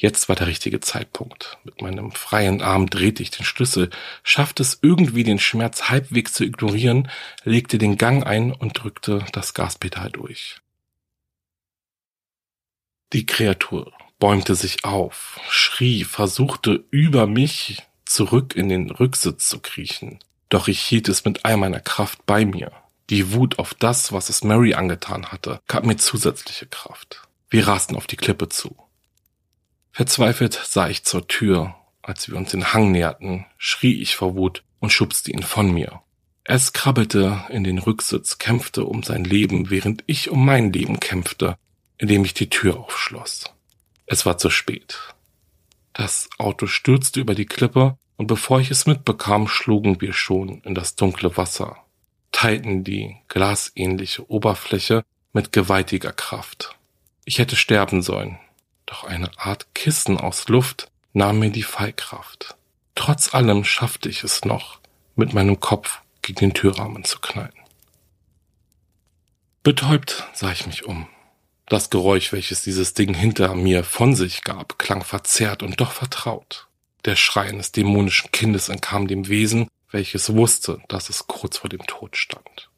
Jetzt 0.00 0.28
war 0.28 0.36
der 0.36 0.46
richtige 0.46 0.78
Zeitpunkt. 0.78 1.58
Mit 1.64 1.82
meinem 1.82 2.12
freien 2.12 2.62
Arm 2.62 2.88
drehte 2.88 3.20
ich 3.20 3.32
den 3.32 3.44
Schlüssel, 3.44 3.90
schaffte 4.22 4.62
es 4.62 4.78
irgendwie 4.80 5.24
den 5.24 5.40
Schmerz 5.40 5.90
halbwegs 5.90 6.32
zu 6.32 6.44
ignorieren, 6.44 7.10
legte 7.42 7.78
den 7.78 7.98
Gang 7.98 8.24
ein 8.24 8.52
und 8.52 8.80
drückte 8.80 9.26
das 9.32 9.54
Gaspedal 9.54 10.10
durch. 10.10 10.60
Die 13.12 13.26
Kreatur 13.26 13.92
bäumte 14.20 14.54
sich 14.54 14.84
auf, 14.84 15.40
schrie, 15.48 16.04
versuchte 16.04 16.84
über 16.90 17.26
mich 17.26 17.82
zurück 18.04 18.54
in 18.54 18.68
den 18.68 18.90
Rücksitz 18.90 19.48
zu 19.48 19.58
kriechen. 19.58 20.20
Doch 20.48 20.68
ich 20.68 20.80
hielt 20.80 21.08
es 21.08 21.24
mit 21.24 21.44
all 21.44 21.56
meiner 21.56 21.80
Kraft 21.80 22.24
bei 22.24 22.44
mir. 22.44 22.70
Die 23.10 23.32
Wut 23.32 23.58
auf 23.58 23.74
das, 23.74 24.12
was 24.12 24.28
es 24.28 24.44
Mary 24.44 24.74
angetan 24.74 25.32
hatte, 25.32 25.60
gab 25.66 25.84
mir 25.84 25.96
zusätzliche 25.96 26.66
Kraft. 26.66 27.22
Wir 27.50 27.66
rasten 27.66 27.96
auf 27.96 28.06
die 28.06 28.16
Klippe 28.16 28.48
zu. 28.48 28.76
Verzweifelt 29.98 30.60
sah 30.64 30.88
ich 30.88 31.02
zur 31.02 31.26
Tür. 31.26 31.74
Als 32.02 32.28
wir 32.28 32.36
uns 32.36 32.52
den 32.52 32.72
Hang 32.72 32.92
näherten, 32.92 33.46
schrie 33.56 34.00
ich 34.00 34.14
vor 34.14 34.36
Wut 34.36 34.62
und 34.78 34.92
schubste 34.92 35.32
ihn 35.32 35.42
von 35.42 35.72
mir. 35.72 36.02
Es 36.44 36.72
krabbelte 36.72 37.42
in 37.48 37.64
den 37.64 37.78
Rücksitz, 37.78 38.38
kämpfte 38.38 38.84
um 38.84 39.02
sein 39.02 39.24
Leben, 39.24 39.70
während 39.70 40.04
ich 40.06 40.30
um 40.30 40.44
mein 40.44 40.72
Leben 40.72 41.00
kämpfte, 41.00 41.56
indem 41.96 42.24
ich 42.24 42.32
die 42.32 42.48
Tür 42.48 42.78
aufschloss. 42.78 43.46
Es 44.06 44.24
war 44.24 44.38
zu 44.38 44.50
spät. 44.50 45.00
Das 45.94 46.30
Auto 46.38 46.68
stürzte 46.68 47.18
über 47.18 47.34
die 47.34 47.46
Klippe 47.46 47.98
und 48.16 48.28
bevor 48.28 48.60
ich 48.60 48.70
es 48.70 48.86
mitbekam, 48.86 49.48
schlugen 49.48 50.00
wir 50.00 50.12
schon 50.12 50.60
in 50.62 50.76
das 50.76 50.94
dunkle 50.94 51.36
Wasser, 51.36 51.76
teilten 52.30 52.84
die 52.84 53.16
glasähnliche 53.26 54.30
Oberfläche 54.30 55.04
mit 55.32 55.50
gewaltiger 55.50 56.12
Kraft. 56.12 56.76
Ich 57.24 57.40
hätte 57.40 57.56
sterben 57.56 58.00
sollen, 58.00 58.38
doch 58.88 59.04
eine 59.04 59.30
Art 59.38 59.74
Kissen 59.74 60.18
aus 60.18 60.48
Luft 60.48 60.90
nahm 61.12 61.38
mir 61.38 61.50
die 61.50 61.62
Fallkraft. 61.62 62.56
Trotz 62.94 63.34
allem 63.34 63.64
schaffte 63.64 64.08
ich 64.08 64.24
es 64.24 64.44
noch, 64.44 64.80
mit 65.14 65.34
meinem 65.34 65.60
Kopf 65.60 66.00
gegen 66.22 66.40
den 66.40 66.54
Türrahmen 66.54 67.04
zu 67.04 67.20
knallen. 67.20 67.52
Betäubt 69.62 70.24
sah 70.32 70.50
ich 70.52 70.66
mich 70.66 70.84
um. 70.84 71.08
Das 71.66 71.90
Geräusch, 71.90 72.32
welches 72.32 72.62
dieses 72.62 72.94
Ding 72.94 73.12
hinter 73.12 73.54
mir 73.54 73.84
von 73.84 74.14
sich 74.14 74.42
gab, 74.42 74.78
klang 74.78 75.04
verzerrt 75.04 75.62
und 75.62 75.80
doch 75.80 75.92
vertraut. 75.92 76.66
Der 77.04 77.16
Schrei 77.16 77.48
eines 77.48 77.72
dämonischen 77.72 78.32
Kindes 78.32 78.70
entkam 78.70 79.06
dem 79.06 79.28
Wesen, 79.28 79.68
welches 79.90 80.34
wusste, 80.34 80.80
dass 80.88 81.10
es 81.10 81.26
kurz 81.26 81.58
vor 81.58 81.68
dem 81.68 81.86
Tod 81.86 82.16
stand. 82.16 82.70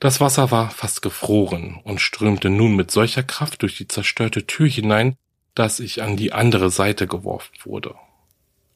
Das 0.00 0.20
Wasser 0.20 0.50
war 0.50 0.70
fast 0.70 1.02
gefroren 1.02 1.80
und 1.82 2.00
strömte 2.00 2.50
nun 2.50 2.76
mit 2.76 2.90
solcher 2.90 3.24
Kraft 3.24 3.62
durch 3.62 3.76
die 3.76 3.88
zerstörte 3.88 4.46
Tür 4.46 4.68
hinein, 4.68 5.16
dass 5.54 5.80
ich 5.80 6.02
an 6.02 6.16
die 6.16 6.32
andere 6.32 6.70
Seite 6.70 7.08
geworfen 7.08 7.54
wurde. 7.64 7.96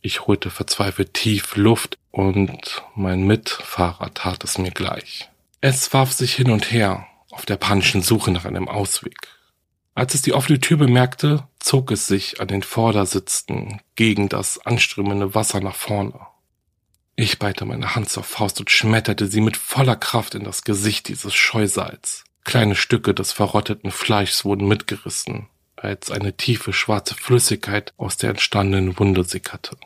Ich 0.00 0.26
holte 0.26 0.50
verzweifelt 0.50 1.14
tief 1.14 1.54
Luft 1.54 1.96
und 2.10 2.82
mein 2.96 3.24
Mitfahrer 3.24 4.12
tat 4.14 4.42
es 4.42 4.58
mir 4.58 4.72
gleich. 4.72 5.30
Es 5.60 5.92
warf 5.92 6.12
sich 6.12 6.34
hin 6.34 6.50
und 6.50 6.72
her 6.72 7.06
auf 7.30 7.46
der 7.46 7.56
panischen 7.56 8.02
Suche 8.02 8.32
nach 8.32 8.44
einem 8.44 8.68
Ausweg. 8.68 9.28
Als 9.94 10.14
es 10.14 10.22
die 10.22 10.32
offene 10.32 10.58
Tür 10.58 10.78
bemerkte, 10.78 11.46
zog 11.60 11.92
es 11.92 12.08
sich 12.08 12.40
an 12.40 12.48
den 12.48 12.64
Vordersitzen 12.64 13.80
gegen 13.94 14.28
das 14.28 14.66
anströmende 14.66 15.36
Wasser 15.36 15.60
nach 15.60 15.76
vorne. 15.76 16.18
Ich 17.14 17.38
ballte 17.38 17.64
meine 17.64 17.94
Hand 17.94 18.08
zur 18.08 18.24
Faust 18.24 18.60
und 18.60 18.70
schmetterte 18.70 19.26
sie 19.26 19.40
mit 19.40 19.56
voller 19.56 19.96
Kraft 19.96 20.34
in 20.34 20.44
das 20.44 20.64
Gesicht 20.64 21.08
dieses 21.08 21.34
Scheusals. 21.34 22.24
Kleine 22.44 22.74
Stücke 22.74 23.14
des 23.14 23.32
verrotteten 23.32 23.90
Fleischs 23.90 24.44
wurden 24.44 24.66
mitgerissen, 24.66 25.48
als 25.76 26.10
eine 26.10 26.36
tiefe 26.36 26.72
schwarze 26.72 27.14
Flüssigkeit 27.14 27.92
aus 27.96 28.16
der 28.16 28.30
entstandenen 28.30 28.98
Wunde 28.98 29.24
sickerte. 29.24 29.76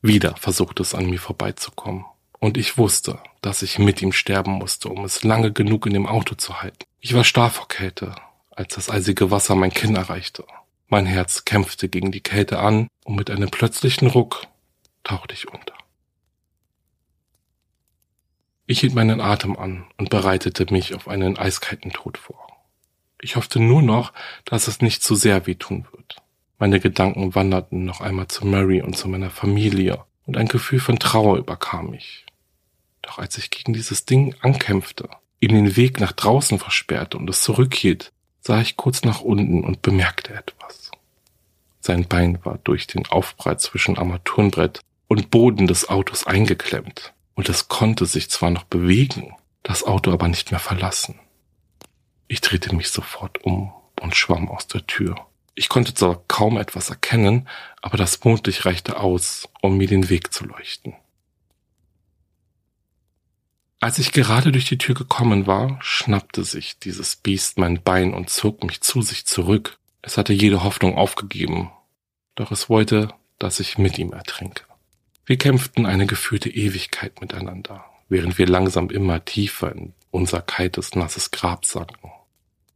Wieder 0.00 0.36
versuchte 0.36 0.82
es 0.82 0.94
an 0.94 1.10
mir 1.10 1.18
vorbeizukommen, 1.18 2.04
und 2.38 2.56
ich 2.56 2.78
wusste, 2.78 3.18
dass 3.42 3.62
ich 3.62 3.78
mit 3.80 4.00
ihm 4.00 4.12
sterben 4.12 4.52
musste, 4.52 4.88
um 4.88 5.04
es 5.04 5.24
lange 5.24 5.52
genug 5.52 5.86
in 5.86 5.92
dem 5.92 6.06
Auto 6.06 6.36
zu 6.36 6.62
halten. 6.62 6.86
Ich 7.00 7.14
war 7.14 7.24
starr 7.24 7.50
vor 7.50 7.68
Kälte, 7.68 8.14
als 8.50 8.74
das 8.76 8.90
eisige 8.90 9.30
Wasser 9.30 9.56
mein 9.56 9.72
Kinn 9.72 9.96
erreichte. 9.96 10.44
Mein 10.86 11.04
Herz 11.04 11.44
kämpfte 11.44 11.88
gegen 11.88 12.12
die 12.12 12.22
Kälte 12.22 12.60
an 12.60 12.88
und 13.04 13.16
mit 13.16 13.30
einem 13.30 13.50
plötzlichen 13.50 14.08
Ruck 14.08 14.46
tauchte 15.04 15.34
ich 15.34 15.48
unter. 15.48 15.77
Ich 18.70 18.80
hielt 18.80 18.94
meinen 18.94 19.22
Atem 19.22 19.56
an 19.56 19.86
und 19.96 20.10
bereitete 20.10 20.66
mich 20.70 20.94
auf 20.94 21.08
einen 21.08 21.38
eiskalten 21.38 21.90
Tod 21.90 22.18
vor. 22.18 22.46
Ich 23.18 23.34
hoffte 23.34 23.60
nur 23.60 23.80
noch, 23.80 24.12
dass 24.44 24.68
es 24.68 24.82
nicht 24.82 25.02
zu 25.02 25.14
sehr 25.14 25.46
wehtun 25.46 25.86
wird. 25.90 26.16
Meine 26.58 26.78
Gedanken 26.78 27.34
wanderten 27.34 27.86
noch 27.86 28.02
einmal 28.02 28.28
zu 28.28 28.46
Mary 28.46 28.82
und 28.82 28.94
zu 28.94 29.08
meiner 29.08 29.30
Familie 29.30 30.04
und 30.26 30.36
ein 30.36 30.48
Gefühl 30.48 30.80
von 30.80 30.98
Trauer 30.98 31.38
überkam 31.38 31.88
mich. 31.88 32.26
Doch 33.00 33.18
als 33.18 33.38
ich 33.38 33.48
gegen 33.48 33.72
dieses 33.72 34.04
Ding 34.04 34.34
ankämpfte, 34.42 35.08
ihm 35.40 35.54
den 35.54 35.76
Weg 35.76 35.98
nach 35.98 36.12
draußen 36.12 36.58
versperrte 36.58 37.16
und 37.16 37.30
es 37.30 37.40
zurückhielt, 37.40 38.12
sah 38.42 38.60
ich 38.60 38.76
kurz 38.76 39.02
nach 39.02 39.22
unten 39.22 39.64
und 39.64 39.80
bemerkte 39.80 40.34
etwas. 40.34 40.90
Sein 41.80 42.06
Bein 42.06 42.44
war 42.44 42.58
durch 42.58 42.86
den 42.86 43.06
Aufprall 43.06 43.58
zwischen 43.58 43.96
Armaturenbrett 43.96 44.80
und 45.06 45.30
Boden 45.30 45.66
des 45.66 45.88
Autos 45.88 46.26
eingeklemmt, 46.26 47.14
und 47.38 47.48
es 47.48 47.68
konnte 47.68 48.04
sich 48.04 48.30
zwar 48.30 48.50
noch 48.50 48.64
bewegen, 48.64 49.32
das 49.62 49.84
Auto 49.84 50.10
aber 50.12 50.26
nicht 50.26 50.50
mehr 50.50 50.58
verlassen. 50.58 51.20
Ich 52.26 52.40
drehte 52.40 52.74
mich 52.74 52.88
sofort 52.88 53.44
um 53.44 53.72
und 54.00 54.16
schwamm 54.16 54.48
aus 54.48 54.66
der 54.66 54.84
Tür. 54.88 55.24
Ich 55.54 55.68
konnte 55.68 55.94
zwar 55.94 56.20
kaum 56.26 56.56
etwas 56.56 56.90
erkennen, 56.90 57.48
aber 57.80 57.96
das 57.96 58.24
Mondlicht 58.24 58.66
reichte 58.66 58.98
aus, 58.98 59.48
um 59.62 59.76
mir 59.76 59.86
den 59.86 60.08
Weg 60.08 60.32
zu 60.32 60.46
leuchten. 60.46 60.96
Als 63.78 64.00
ich 64.00 64.10
gerade 64.10 64.50
durch 64.50 64.64
die 64.64 64.78
Tür 64.78 64.96
gekommen 64.96 65.46
war, 65.46 65.78
schnappte 65.80 66.42
sich 66.42 66.80
dieses 66.80 67.14
Biest 67.14 67.56
mein 67.56 67.80
Bein 67.80 68.14
und 68.14 68.30
zog 68.30 68.64
mich 68.64 68.80
zu 68.80 69.00
sich 69.00 69.26
zurück. 69.26 69.78
Es 70.02 70.18
hatte 70.18 70.32
jede 70.32 70.64
Hoffnung 70.64 70.98
aufgegeben, 70.98 71.70
doch 72.34 72.50
es 72.50 72.68
wollte, 72.68 73.14
dass 73.38 73.60
ich 73.60 73.78
mit 73.78 73.96
ihm 73.96 74.12
ertrinke. 74.12 74.67
Wir 75.28 75.36
kämpften 75.36 75.84
eine 75.84 76.06
gefühlte 76.06 76.48
Ewigkeit 76.48 77.20
miteinander, 77.20 77.84
während 78.08 78.38
wir 78.38 78.46
langsam 78.46 78.88
immer 78.88 79.26
tiefer 79.26 79.70
in 79.70 79.92
unser 80.10 80.40
kaltes, 80.40 80.94
nasses 80.94 81.30
Grab 81.30 81.66
sanken. 81.66 82.10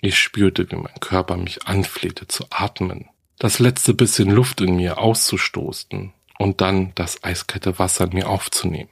Ich 0.03 0.19
spürte, 0.19 0.71
wie 0.71 0.77
mein 0.77 1.01
Körper 1.01 1.39
mich 1.39 1.67
anflehte 1.67 2.29
zu 2.29 2.45
atmen, 2.51 3.09
das 3.39 3.59
letzte 3.59 3.95
bisschen 3.95 4.29
Luft 4.29 4.61
in 4.61 4.77
mir 4.77 4.99
auszustoßen 4.99 6.13
und 6.39 6.61
dann 6.61 6.93
das 6.95 7.25
eiskalte 7.25 7.79
Wasser 7.79 8.05
in 8.05 8.13
mir 8.13 8.29
aufzunehmen. 8.29 8.91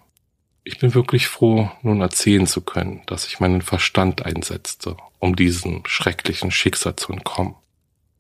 Ich 0.65 0.79
bin 0.79 0.95
wirklich 0.95 1.29
froh, 1.29 1.71
nun 1.83 2.01
erzählen 2.01 2.47
zu 2.47 2.63
können, 2.63 3.03
dass 3.05 3.27
ich 3.27 3.41
meinen 3.41 3.61
Verstand 3.61 4.25
einsetzte, 4.25 4.97
um 5.19 5.37
diesem 5.37 5.83
schrecklichen 5.85 6.51
Schicksal 6.51 6.97
zu 6.97 7.13
entkommen. 7.13 7.57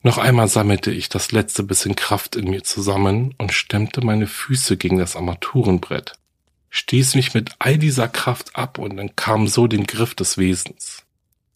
Noch 0.02 0.16
einmal 0.16 0.48
sammelte 0.48 0.90
ich 0.90 1.10
das 1.10 1.30
letzte 1.30 1.62
bisschen 1.62 1.94
Kraft 1.94 2.34
in 2.34 2.48
mir 2.48 2.62
zusammen 2.62 3.34
und 3.36 3.52
stemmte 3.52 4.00
meine 4.04 4.26
Füße 4.26 4.78
gegen 4.78 4.96
das 4.96 5.14
Armaturenbrett, 5.14 6.14
stieß 6.70 7.16
mich 7.16 7.34
mit 7.34 7.50
all 7.58 7.76
dieser 7.76 8.08
Kraft 8.08 8.56
ab 8.56 8.78
und 8.78 8.98
entkam 8.98 9.46
so 9.46 9.66
den 9.66 9.86
Griff 9.86 10.14
des 10.14 10.38
Wesens. 10.38 11.04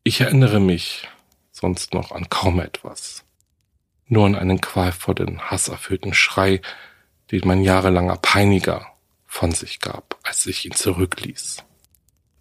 Ich 0.02 0.20
erinnere 0.20 0.60
mich 0.60 1.08
sonst 1.52 1.94
noch 1.94 2.12
an 2.12 2.28
kaum 2.28 2.60
etwas. 2.60 3.24
Nur 4.06 4.26
an 4.26 4.34
einen 4.34 4.60
qualvollen, 4.60 5.50
hasserfüllten 5.50 6.12
Schrei, 6.12 6.60
den 7.30 7.40
mein 7.44 7.62
jahrelanger 7.62 8.16
Peiniger 8.16 8.86
von 9.26 9.52
sich 9.52 9.80
gab, 9.80 10.18
als 10.22 10.44
ich 10.44 10.66
ihn 10.66 10.72
zurückließ. 10.72 11.64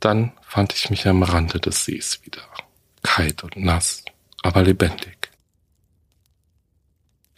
Dann 0.01 0.33
fand 0.41 0.73
ich 0.73 0.89
mich 0.89 1.07
am 1.07 1.23
Rande 1.23 1.61
des 1.61 1.85
Sees 1.85 2.19
wieder, 2.25 2.43
kalt 3.03 3.43
und 3.45 3.55
nass, 3.55 4.03
aber 4.41 4.63
lebendig. 4.63 5.22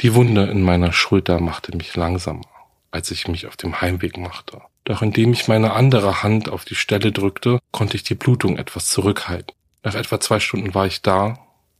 Die 0.01 0.13
Wunde 0.13 0.43
in 0.45 0.61
meiner 0.61 0.91
Schulter 0.91 1.39
machte 1.39 1.75
mich 1.75 1.95
langsamer, 1.95 2.47
als 2.91 3.11
ich 3.11 3.27
mich 3.27 3.47
auf 3.47 3.55
dem 3.55 3.81
Heimweg 3.81 4.17
machte. 4.17 4.61
Doch 4.83 5.01
indem 5.01 5.33
ich 5.33 5.47
meine 5.47 5.73
andere 5.73 6.21
Hand 6.21 6.49
auf 6.49 6.65
die 6.65 6.75
Stelle 6.75 7.11
drückte, 7.11 7.59
konnte 7.71 7.95
ich 7.95 8.03
die 8.03 8.15
Blutung 8.15 8.57
etwas 8.57 8.89
zurückhalten. 8.89 9.55
Nach 9.83 9.95
etwa 9.95 10.19
zwei 10.19 10.39
Stunden 10.39 10.73
war 10.75 10.85
ich 10.85 11.01
da 11.01 11.39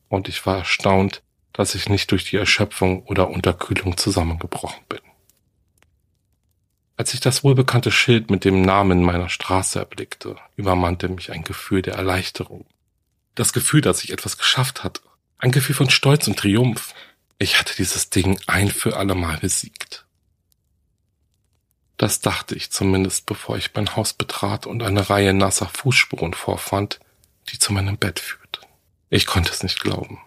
und 0.09 0.29
ich 0.29 0.45
war 0.45 0.59
erstaunt, 0.59 1.21
dass 1.53 1.75
ich 1.75 1.89
nicht 1.89 2.11
durch 2.11 2.25
die 2.29 2.37
Erschöpfung 2.37 3.03
oder 3.03 3.29
Unterkühlung 3.29 3.97
zusammengebrochen 3.97 4.83
bin. 4.89 4.99
Als 6.97 7.13
ich 7.13 7.19
das 7.19 7.43
wohlbekannte 7.43 7.91
Schild 7.91 8.31
mit 8.31 8.45
dem 8.45 8.61
Namen 8.61 9.03
meiner 9.03 9.29
Straße 9.29 9.79
erblickte, 9.79 10.37
übermannte 10.55 11.09
mich 11.09 11.31
ein 11.31 11.43
Gefühl 11.43 11.81
der 11.81 11.95
Erleichterung. 11.95 12.65
Das 13.35 13.51
Gefühl, 13.51 13.81
dass 13.81 14.03
ich 14.03 14.11
etwas 14.13 14.37
geschafft 14.37 14.83
hatte. 14.83 15.01
Ein 15.37 15.51
Gefühl 15.51 15.75
von 15.75 15.89
Stolz 15.89 16.27
und 16.27 16.39
Triumph. 16.39 16.93
Ich 17.37 17.59
hatte 17.59 17.75
dieses 17.75 18.09
Ding 18.09 18.39
ein 18.47 18.69
für 18.69 18.97
allemal 18.97 19.37
besiegt. 19.37 20.05
Das 21.97 22.19
dachte 22.19 22.55
ich 22.55 22.71
zumindest, 22.71 23.25
bevor 23.25 23.57
ich 23.57 23.73
mein 23.73 23.95
Haus 23.95 24.13
betrat 24.13 24.65
und 24.65 24.83
eine 24.83 25.09
Reihe 25.09 25.33
nasser 25.33 25.67
Fußspuren 25.67 26.33
vorfand, 26.33 26.99
die 27.49 27.59
zu 27.59 27.73
meinem 27.73 27.97
Bett 27.97 28.19
führten. 28.19 28.65
Ich 29.09 29.25
konnte 29.25 29.51
es 29.51 29.63
nicht 29.63 29.79
glauben. 29.79 30.19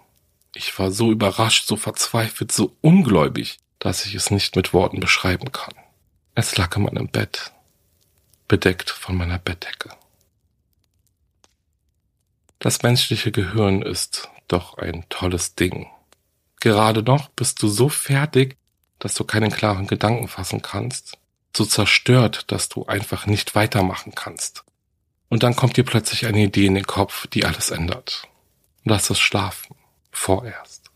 Ich 0.54 0.78
war 0.78 0.90
so 0.90 1.10
überrascht, 1.12 1.66
so 1.66 1.76
verzweifelt, 1.76 2.52
so 2.52 2.76
ungläubig, 2.80 3.58
dass 3.78 4.06
ich 4.06 4.14
es 4.14 4.30
nicht 4.30 4.56
mit 4.56 4.72
Worten 4.72 5.00
beschreiben 5.00 5.52
kann. 5.52 5.74
Es 6.34 6.56
lag 6.56 6.74
in 6.76 6.82
meinem 6.82 7.08
Bett, 7.08 7.52
bedeckt 8.48 8.90
von 8.90 9.16
meiner 9.16 9.38
Bettdecke. 9.38 9.90
Das 12.58 12.82
menschliche 12.82 13.30
Gehirn 13.30 13.82
ist 13.82 14.30
doch 14.48 14.78
ein 14.78 15.04
tolles 15.10 15.54
Ding. 15.54 15.88
Gerade 16.60 17.02
noch 17.02 17.28
bist 17.30 17.62
du 17.62 17.68
so 17.68 17.88
fertig, 17.88 18.56
dass 18.98 19.14
du 19.14 19.24
keinen 19.24 19.50
klaren 19.50 19.86
Gedanken 19.86 20.28
fassen 20.28 20.62
kannst, 20.62 21.18
so 21.56 21.64
zerstört, 21.64 22.50
dass 22.50 22.68
du 22.68 22.86
einfach 22.86 23.26
nicht 23.26 23.54
weitermachen 23.54 24.12
kannst. 24.14 24.64
Und 25.28 25.42
dann 25.42 25.56
kommt 25.56 25.76
dir 25.76 25.84
plötzlich 25.84 26.26
eine 26.26 26.42
Idee 26.42 26.66
in 26.66 26.74
den 26.74 26.86
Kopf, 26.86 27.26
die 27.26 27.44
alles 27.44 27.70
ändert. 27.70 28.26
Lass 28.84 29.10
es 29.10 29.20
schlafen. 29.20 29.76
Vorerst. 30.10 30.90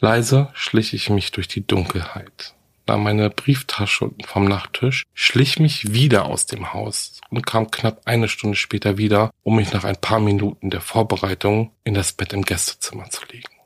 Leise 0.00 0.48
schlich 0.54 0.94
ich 0.94 1.10
mich 1.10 1.30
durch 1.30 1.46
die 1.46 1.66
Dunkelheit, 1.66 2.54
nahm 2.86 3.02
meine 3.02 3.30
Brieftasche 3.30 4.10
vom 4.24 4.46
Nachttisch, 4.46 5.04
schlich 5.14 5.58
mich 5.58 5.92
wieder 5.92 6.24
aus 6.24 6.46
dem 6.46 6.72
Haus 6.72 7.20
und 7.28 7.46
kam 7.46 7.70
knapp 7.70 8.02
eine 8.06 8.28
Stunde 8.28 8.56
später 8.56 8.96
wieder, 8.96 9.30
um 9.42 9.56
mich 9.56 9.72
nach 9.72 9.84
ein 9.84 9.96
paar 9.96 10.20
Minuten 10.20 10.70
der 10.70 10.80
Vorbereitung 10.80 11.72
in 11.84 11.94
das 11.94 12.12
Bett 12.12 12.32
im 12.32 12.42
Gästezimmer 12.42 13.10
zu 13.10 13.26
legen. 13.26 13.59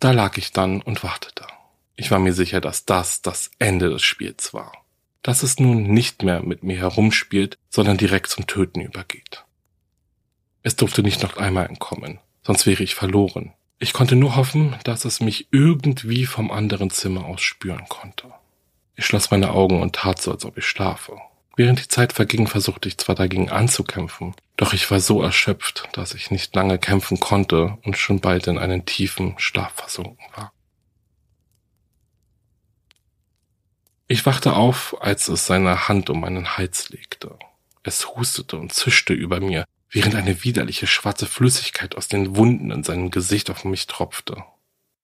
Da 0.00 0.12
lag 0.12 0.38
ich 0.38 0.52
dann 0.52 0.80
und 0.80 1.04
wartete. 1.04 1.46
Ich 1.94 2.10
war 2.10 2.18
mir 2.18 2.32
sicher, 2.32 2.62
dass 2.62 2.86
das 2.86 3.20
das 3.20 3.50
Ende 3.58 3.90
des 3.90 4.02
Spiels 4.02 4.54
war. 4.54 4.72
Dass 5.20 5.42
es 5.42 5.60
nun 5.60 5.82
nicht 5.82 6.22
mehr 6.22 6.42
mit 6.42 6.62
mir 6.62 6.78
herumspielt, 6.78 7.58
sondern 7.68 7.98
direkt 7.98 8.28
zum 8.28 8.46
Töten 8.46 8.80
übergeht. 8.80 9.44
Es 10.62 10.74
durfte 10.74 11.02
nicht 11.02 11.22
noch 11.22 11.36
einmal 11.36 11.66
entkommen, 11.66 12.18
sonst 12.42 12.64
wäre 12.64 12.82
ich 12.82 12.94
verloren. 12.94 13.52
Ich 13.78 13.92
konnte 13.92 14.16
nur 14.16 14.36
hoffen, 14.36 14.74
dass 14.84 15.04
es 15.04 15.20
mich 15.20 15.48
irgendwie 15.50 16.24
vom 16.24 16.50
anderen 16.50 16.88
Zimmer 16.88 17.26
aus 17.26 17.42
spüren 17.42 17.84
konnte. 17.90 18.32
Ich 18.96 19.04
schloss 19.04 19.30
meine 19.30 19.50
Augen 19.50 19.82
und 19.82 19.96
tat 19.96 20.20
so, 20.22 20.32
als 20.32 20.46
ob 20.46 20.56
ich 20.56 20.66
schlafe. 20.66 21.18
Während 21.56 21.80
die 21.80 21.88
Zeit 21.88 22.12
verging, 22.12 22.46
versuchte 22.46 22.88
ich 22.88 22.98
zwar 22.98 23.14
dagegen 23.14 23.50
anzukämpfen, 23.50 24.34
doch 24.56 24.72
ich 24.72 24.90
war 24.90 25.00
so 25.00 25.22
erschöpft, 25.22 25.88
dass 25.92 26.14
ich 26.14 26.30
nicht 26.30 26.54
lange 26.54 26.78
kämpfen 26.78 27.20
konnte 27.20 27.78
und 27.82 27.96
schon 27.96 28.20
bald 28.20 28.46
in 28.46 28.58
einen 28.58 28.86
tiefen 28.86 29.34
Schlaf 29.38 29.72
versunken 29.72 30.24
war. 30.34 30.52
Ich 34.06 34.26
wachte 34.26 34.54
auf, 34.54 34.96
als 35.00 35.28
es 35.28 35.46
seine 35.46 35.88
Hand 35.88 36.10
um 36.10 36.20
meinen 36.20 36.56
Hals 36.56 36.88
legte. 36.88 37.38
Es 37.82 38.08
hustete 38.08 38.56
und 38.56 38.72
zischte 38.72 39.12
über 39.12 39.40
mir, 39.40 39.64
während 39.88 40.14
eine 40.14 40.42
widerliche 40.44 40.86
schwarze 40.86 41.26
Flüssigkeit 41.26 41.96
aus 41.96 42.08
den 42.08 42.36
Wunden 42.36 42.70
in 42.70 42.82
seinem 42.82 43.10
Gesicht 43.10 43.50
auf 43.50 43.64
mich 43.64 43.86
tropfte. 43.86 44.44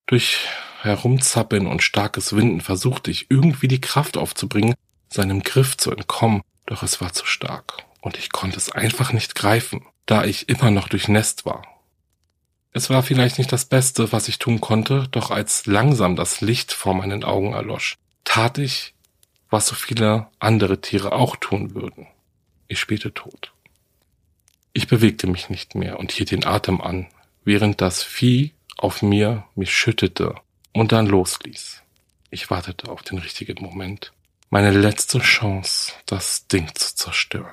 Durch 0.06 0.48
Herumzappeln 0.82 1.66
und 1.66 1.82
starkes 1.82 2.34
Winden 2.34 2.60
versuchte 2.60 3.10
ich 3.10 3.30
irgendwie 3.30 3.68
die 3.68 3.80
Kraft 3.80 4.16
aufzubringen, 4.16 4.74
seinem 5.08 5.42
Griff 5.42 5.76
zu 5.76 5.90
entkommen, 5.90 6.42
doch 6.66 6.82
es 6.82 7.00
war 7.00 7.12
zu 7.12 7.26
stark 7.26 7.84
und 8.00 8.18
ich 8.18 8.30
konnte 8.30 8.56
es 8.56 8.70
einfach 8.70 9.12
nicht 9.12 9.34
greifen, 9.34 9.84
da 10.06 10.24
ich 10.24 10.48
immer 10.48 10.70
noch 10.70 10.88
durchnässt 10.88 11.44
war. 11.44 11.62
Es 12.72 12.90
war 12.90 13.02
vielleicht 13.02 13.38
nicht 13.38 13.52
das 13.52 13.64
Beste, 13.64 14.12
was 14.12 14.28
ich 14.28 14.38
tun 14.38 14.60
konnte, 14.60 15.08
doch 15.10 15.30
als 15.30 15.66
langsam 15.66 16.14
das 16.14 16.40
Licht 16.40 16.72
vor 16.72 16.94
meinen 16.94 17.24
Augen 17.24 17.54
erlosch, 17.54 17.96
tat 18.24 18.58
ich, 18.58 18.94
was 19.48 19.66
so 19.66 19.74
viele 19.74 20.26
andere 20.38 20.80
Tiere 20.80 21.12
auch 21.12 21.36
tun 21.36 21.74
würden. 21.74 22.06
Ich 22.68 22.78
spielte 22.78 23.14
tot. 23.14 23.52
Ich 24.72 24.88
bewegte 24.88 25.26
mich 25.26 25.48
nicht 25.48 25.74
mehr 25.74 25.98
und 25.98 26.12
hielt 26.12 26.32
den 26.32 26.44
Atem 26.44 26.82
an, 26.82 27.06
während 27.44 27.80
das 27.80 28.02
Vieh 28.02 28.52
auf 28.76 29.00
mir 29.00 29.44
mich 29.54 29.74
schüttete 29.74 30.34
und 30.72 30.92
dann 30.92 31.06
losließ. 31.06 31.82
Ich 32.30 32.50
wartete 32.50 32.90
auf 32.90 33.02
den 33.02 33.18
richtigen 33.18 33.64
Moment. 33.64 34.12
Meine 34.48 34.70
letzte 34.70 35.18
Chance, 35.18 35.92
das 36.06 36.46
Ding 36.46 36.72
zu 36.74 36.94
zerstören. 36.94 37.52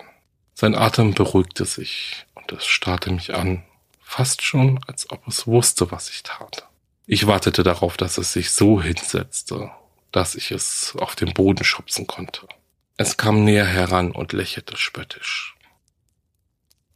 Sein 0.54 0.76
Atem 0.76 1.16
beruhigte 1.16 1.66
sich 1.66 2.28
und 2.36 2.52
es 2.52 2.68
starrte 2.68 3.12
mich 3.12 3.34
an, 3.34 3.64
fast 4.00 4.44
schon, 4.44 4.80
als 4.86 5.10
ob 5.10 5.28
es 5.28 5.48
wusste, 5.48 5.90
was 5.92 6.10
ich 6.12 6.22
tat. 6.22 6.68
Ich 7.08 7.26
wartete 7.26 7.64
darauf, 7.64 7.98
dass 7.98 8.20
es 8.20 8.32
sich 8.32 8.52
so 8.52 8.80
hinsetzte, 8.80 9.72
dass 10.12 10.36
ich 10.36 10.52
es 10.52 10.96
auf 11.00 11.16
den 11.16 11.34
Boden 11.34 11.64
schubsen 11.64 12.06
konnte. 12.06 12.48
Es 12.96 13.18
kam 13.18 13.44
näher 13.44 13.66
heran 13.66 14.12
und 14.12 14.32
lächelte 14.32 14.78
spöttisch. 14.78 15.56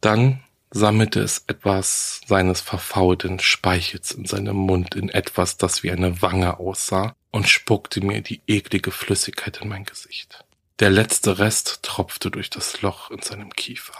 Dann 0.00 0.44
sammelte 0.70 1.20
es 1.20 1.44
etwas 1.46 2.20
seines 2.26 2.60
verfaulten 2.60 3.40
Speichels 3.40 4.10
in 4.12 4.26
seinem 4.26 4.56
Mund 4.56 4.94
in 4.94 5.08
etwas, 5.08 5.56
das 5.56 5.82
wie 5.82 5.90
eine 5.90 6.22
Wange 6.22 6.58
aussah, 6.58 7.14
und 7.30 7.48
spuckte 7.48 8.00
mir 8.00 8.20
die 8.20 8.40
eklige 8.46 8.90
Flüssigkeit 8.90 9.60
in 9.62 9.68
mein 9.68 9.84
Gesicht. 9.84 10.44
Der 10.78 10.90
letzte 10.90 11.38
Rest 11.38 11.82
tropfte 11.82 12.30
durch 12.30 12.50
das 12.50 12.82
Loch 12.82 13.10
in 13.10 13.20
seinem 13.20 13.52
Kiefer. 13.52 13.96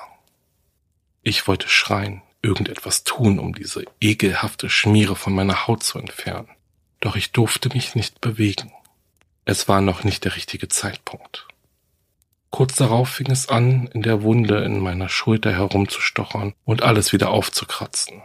Ich 1.22 1.46
wollte 1.48 1.68
schreien, 1.68 2.22
irgendetwas 2.42 3.04
tun, 3.04 3.38
um 3.38 3.54
diese 3.54 3.85
ekelhafte 4.00 4.70
Schmiere 4.70 5.16
von 5.16 5.35
meiner 5.35 5.66
Haut 5.66 5.83
zu 5.83 5.98
entfernen. 5.98 6.48
Doch 7.00 7.16
ich 7.16 7.33
durfte 7.33 7.68
mich 7.70 7.94
nicht 7.94 8.20
bewegen. 8.20 8.72
Es 9.44 9.68
war 9.68 9.81
noch 9.81 10.04
nicht 10.04 10.24
der 10.24 10.37
richtige 10.37 10.68
Zeitpunkt. 10.68 11.48
Kurz 12.50 12.76
darauf 12.76 13.11
fing 13.11 13.30
es 13.30 13.48
an, 13.48 13.88
in 13.88 14.02
der 14.02 14.22
Wunde 14.22 14.64
in 14.64 14.78
meiner 14.78 15.08
Schulter 15.08 15.52
herumzustochern 15.52 16.54
und 16.64 16.82
alles 16.82 17.12
wieder 17.12 17.30
aufzukratzen. 17.30 18.22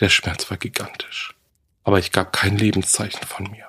Der 0.00 0.08
Schmerz 0.08 0.50
war 0.50 0.56
gigantisch, 0.56 1.34
aber 1.82 1.98
ich 1.98 2.12
gab 2.12 2.32
kein 2.32 2.56
Lebenszeichen 2.56 3.26
von 3.26 3.50
mir. 3.50 3.66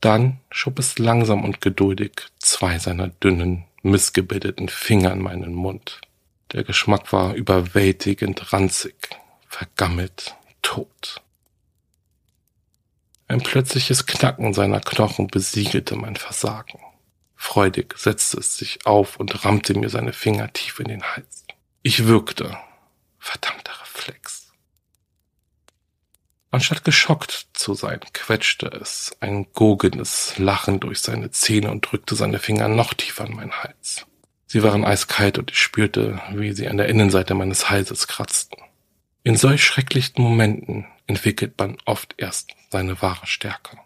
Dann 0.00 0.38
schob 0.50 0.78
es 0.78 0.98
langsam 0.98 1.44
und 1.44 1.60
geduldig 1.60 2.12
zwei 2.38 2.78
seiner 2.78 3.08
dünnen, 3.08 3.64
missgebildeten 3.82 4.68
Finger 4.68 5.12
in 5.12 5.20
meinen 5.20 5.54
Mund. 5.54 6.00
Der 6.52 6.64
Geschmack 6.64 7.12
war 7.12 7.34
überwältigend 7.34 8.52
ranzig, 8.52 9.10
vergammelt, 9.48 10.36
tot. 10.62 11.20
Ein 13.26 13.42
plötzliches 13.42 14.06
Knacken 14.06 14.54
seiner 14.54 14.80
Knochen 14.80 15.26
besiegelte 15.26 15.96
mein 15.96 16.16
Versagen. 16.16 16.80
Freudig 17.40 17.96
setzte 17.96 18.40
es 18.40 18.58
sich 18.58 18.84
auf 18.84 19.16
und 19.16 19.44
rammte 19.44 19.78
mir 19.78 19.88
seine 19.88 20.12
Finger 20.12 20.52
tief 20.52 20.80
in 20.80 20.88
den 20.88 21.04
Hals. 21.04 21.44
Ich 21.82 22.04
würgte. 22.04 22.58
Verdammter 23.20 23.80
Reflex. 23.80 24.52
Anstatt 26.50 26.84
geschockt 26.84 27.46
zu 27.52 27.74
sein, 27.74 28.00
quetschte 28.12 28.66
es 28.66 29.16
ein 29.20 29.46
gurgelndes 29.52 30.36
Lachen 30.38 30.80
durch 30.80 30.98
seine 30.98 31.30
Zähne 31.30 31.70
und 31.70 31.82
drückte 31.82 32.16
seine 32.16 32.40
Finger 32.40 32.66
noch 32.66 32.92
tiefer 32.92 33.24
in 33.24 33.36
meinen 33.36 33.62
Hals. 33.62 34.04
Sie 34.46 34.64
waren 34.64 34.84
eiskalt 34.84 35.38
und 35.38 35.52
ich 35.52 35.58
spürte, 35.58 36.20
wie 36.32 36.52
sie 36.52 36.66
an 36.68 36.76
der 36.76 36.88
Innenseite 36.88 37.34
meines 37.34 37.70
Halses 37.70 38.08
kratzten. 38.08 38.58
In 39.22 39.36
solch 39.36 39.64
schrecklichen 39.64 40.22
Momenten 40.22 40.86
entwickelt 41.06 41.54
man 41.56 41.78
oft 41.84 42.14
erst 42.18 42.50
seine 42.70 43.00
wahre 43.00 43.26
Stärke. 43.26 43.78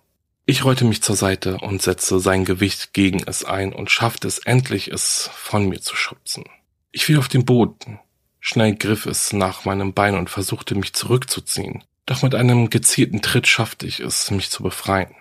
Ich 0.52 0.66
rollte 0.66 0.84
mich 0.84 1.02
zur 1.02 1.16
Seite 1.16 1.56
und 1.56 1.80
setzte 1.80 2.20
sein 2.20 2.44
Gewicht 2.44 2.92
gegen 2.92 3.22
es 3.26 3.42
ein 3.42 3.72
und 3.72 3.90
schaffte 3.90 4.28
es 4.28 4.36
endlich, 4.36 4.88
es 4.88 5.30
von 5.32 5.66
mir 5.66 5.80
zu 5.80 5.96
schubsen. 5.96 6.44
Ich 6.90 7.06
fiel 7.06 7.18
auf 7.18 7.28
den 7.28 7.46
Boden. 7.46 8.00
Schnell 8.38 8.74
griff 8.74 9.06
es 9.06 9.32
nach 9.32 9.64
meinem 9.64 9.94
Bein 9.94 10.14
und 10.14 10.28
versuchte 10.28 10.74
mich 10.74 10.92
zurückzuziehen. 10.92 11.84
Doch 12.04 12.20
mit 12.20 12.34
einem 12.34 12.68
gezielten 12.68 13.22
Tritt 13.22 13.46
schaffte 13.46 13.86
ich 13.86 14.00
es, 14.00 14.30
mich 14.30 14.50
zu 14.50 14.62
befreien. 14.62 15.14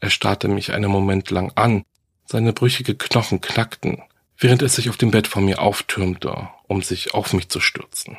Er 0.00 0.10
starrte 0.10 0.48
mich 0.48 0.72
einen 0.72 0.90
Moment 0.90 1.30
lang 1.30 1.52
an, 1.54 1.84
seine 2.26 2.52
brüchige 2.52 2.96
Knochen 2.96 3.40
knackten, 3.40 4.02
während 4.38 4.60
es 4.62 4.74
sich 4.74 4.90
auf 4.90 4.96
dem 4.96 5.12
Bett 5.12 5.28
vor 5.28 5.40
mir 5.40 5.62
auftürmte, 5.62 6.48
um 6.64 6.82
sich 6.82 7.14
auf 7.14 7.32
mich 7.32 7.48
zu 7.48 7.60
stürzen. 7.60 8.18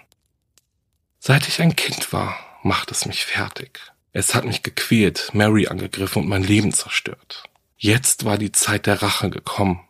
Seit 1.19 1.49
ich 1.49 1.61
ein 1.61 1.75
Kind 1.75 2.13
war, 2.13 2.37
macht 2.63 2.91
es 2.91 3.05
mich 3.05 3.25
fertig. 3.25 3.81
Es 4.17 4.33
hat 4.33 4.45
mich 4.45 4.63
gequält, 4.63 5.31
Mary 5.33 5.67
angegriffen 5.67 6.23
und 6.23 6.29
mein 6.29 6.41
Leben 6.41 6.71
zerstört. 6.71 7.43
Jetzt 7.75 8.23
war 8.23 8.37
die 8.37 8.53
Zeit 8.53 8.85
der 8.85 9.01
Rache 9.01 9.29
gekommen. 9.29 9.81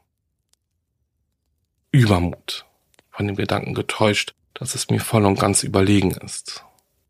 Übermut, 1.92 2.66
von 3.12 3.28
dem 3.28 3.36
Gedanken 3.36 3.76
getäuscht, 3.76 4.34
dass 4.56 4.74
es 4.74 4.90
mir 4.90 5.00
voll 5.00 5.26
und 5.26 5.40
ganz 5.40 5.62
überlegen 5.62 6.10
ist. 6.10 6.66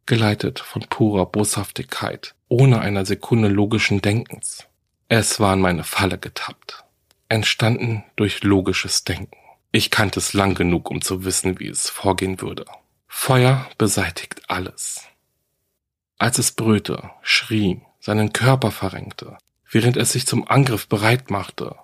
geleitet 0.06 0.60
von 0.60 0.82
purer 0.82 1.25
Boshaftigkeit, 1.25 2.36
ohne 2.49 2.82
einer 2.82 3.06
Sekunde 3.06 3.47
logischen 3.47 4.01
Denkens. 4.01 4.67
Es 5.08 5.39
war 5.39 5.54
in 5.54 5.62
meine 5.62 5.86
Falle 5.86 6.17
getappt, 6.17 6.84
entstanden 7.30 8.04
durch 8.17 8.43
logisches 8.43 9.06
Denken. 9.06 9.38
Ich 9.71 9.89
kannte 9.89 10.19
es 10.19 10.34
lang 10.34 10.54
genug, 10.54 10.91
um 10.91 11.01
zu 11.01 11.23
wissen, 11.23 11.60
wie 11.62 11.69
es 11.69 11.89
vorgehen 11.89 12.41
würde. 12.41 12.65
Feuer 13.08 13.69
beseitigt 13.78 14.41
alles. 14.49 15.08
Als 16.17 16.38
es 16.38 16.51
brüllte, 16.51 17.12
schrie, 17.21 17.82
seinen 17.99 18.32
Körper 18.32 18.71
verrenkte, 18.71 19.38
während 19.69 19.97
es 19.97 20.13
sich 20.13 20.25
zum 20.25 20.47
Angriff 20.47 20.88
bereit 20.88 21.30
machte, 21.30 21.75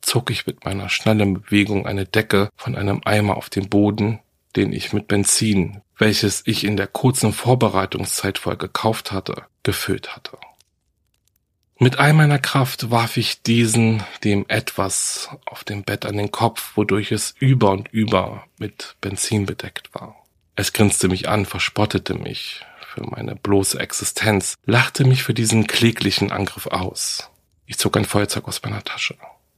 zog 0.00 0.30
ich 0.30 0.46
mit 0.46 0.64
meiner 0.64 0.88
schnellen 0.88 1.34
Bewegung 1.34 1.86
eine 1.86 2.06
Decke 2.06 2.48
von 2.56 2.74
einem 2.74 3.00
Eimer 3.04 3.36
auf 3.36 3.50
den 3.50 3.68
Boden, 3.68 4.18
den 4.56 4.72
ich 4.72 4.92
mit 4.92 5.06
Benzin, 5.06 5.82
welches 5.96 6.42
ich 6.46 6.64
in 6.64 6.76
der 6.76 6.88
kurzen 6.88 7.32
Vorbereitungszeit 7.32 8.38
vorher 8.38 8.58
gekauft 8.58 9.12
hatte, 9.12 9.44
gefüllt 9.62 10.16
hatte. 10.16 10.38
Mit 11.78 11.98
all 11.98 12.12
meiner 12.12 12.38
Kraft 12.38 12.90
warf 12.90 13.16
ich 13.16 13.42
diesen 13.42 14.02
dem 14.24 14.44
etwas 14.48 15.30
auf 15.46 15.64
dem 15.64 15.82
Bett 15.82 16.04
an 16.04 16.16
den 16.16 16.30
Kopf, 16.30 16.72
wodurch 16.76 17.12
es 17.12 17.34
über 17.38 17.70
und 17.70 17.88
über 17.88 18.44
mit 18.58 18.96
Benzin 19.00 19.46
bedeckt 19.46 19.94
war. 19.94 20.16
Es 20.56 20.74
grinste 20.74 21.08
mich 21.08 21.28
an, 21.28 21.46
verspottete 21.46 22.14
mich 22.14 22.66
für 22.90 23.04
meine 23.04 23.36
bloße 23.36 23.78
Existenz, 23.78 24.56
lachte 24.64 25.04
mich 25.04 25.22
für 25.22 25.34
diesen 25.34 25.66
kläglichen 25.66 26.32
Angriff 26.32 26.66
aus. 26.66 27.30
Ich 27.66 27.78
zog 27.78 27.96
ein 27.96 28.04
Feuerzeug 28.04 28.48
aus 28.48 28.62
meiner 28.62 28.82
Tasche, 28.82 29.16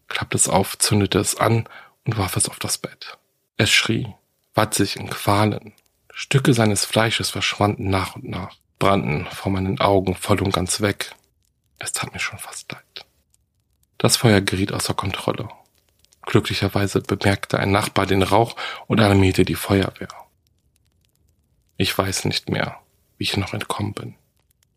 klappte 0.08 0.36
es 0.36 0.48
auf, 0.48 0.78
zündete 0.78 1.18
es 1.18 1.36
an 1.36 1.66
und 2.04 2.18
warf 2.18 2.36
es 2.36 2.48
auf 2.48 2.58
das 2.58 2.76
Bett. 2.78 3.18
Es 3.56 3.70
schrie, 3.70 4.14
watt 4.54 4.74
sich 4.74 4.96
in 4.96 5.08
Qualen. 5.08 5.72
Stücke 6.12 6.52
seines 6.52 6.84
Fleisches 6.84 7.30
verschwanden 7.30 7.88
nach 7.88 8.16
und 8.16 8.28
nach, 8.28 8.56
brannten 8.78 9.26
vor 9.26 9.50
meinen 9.50 9.80
Augen 9.80 10.14
voll 10.14 10.42
und 10.42 10.52
ganz 10.52 10.82
weg. 10.82 11.14
Es 11.78 11.92
tat 11.92 12.12
mir 12.12 12.20
schon 12.20 12.38
fast 12.38 12.70
leid. 12.70 13.06
Das 13.96 14.18
Feuer 14.18 14.42
geriet 14.42 14.72
außer 14.72 14.94
Kontrolle. 14.94 15.48
Glücklicherweise 16.22 17.00
bemerkte 17.00 17.58
ein 17.58 17.72
Nachbar 17.72 18.04
den 18.04 18.22
Rauch 18.22 18.56
und 18.88 19.00
alarmierte 19.00 19.44
die 19.44 19.54
Feuerwehr. 19.54 20.08
Ich 21.78 21.96
weiß 21.96 22.26
nicht 22.26 22.50
mehr, 22.50 22.81
wie 23.22 23.30
ich 23.30 23.36
noch 23.36 23.54
entkommen 23.54 23.92
bin. 23.92 24.16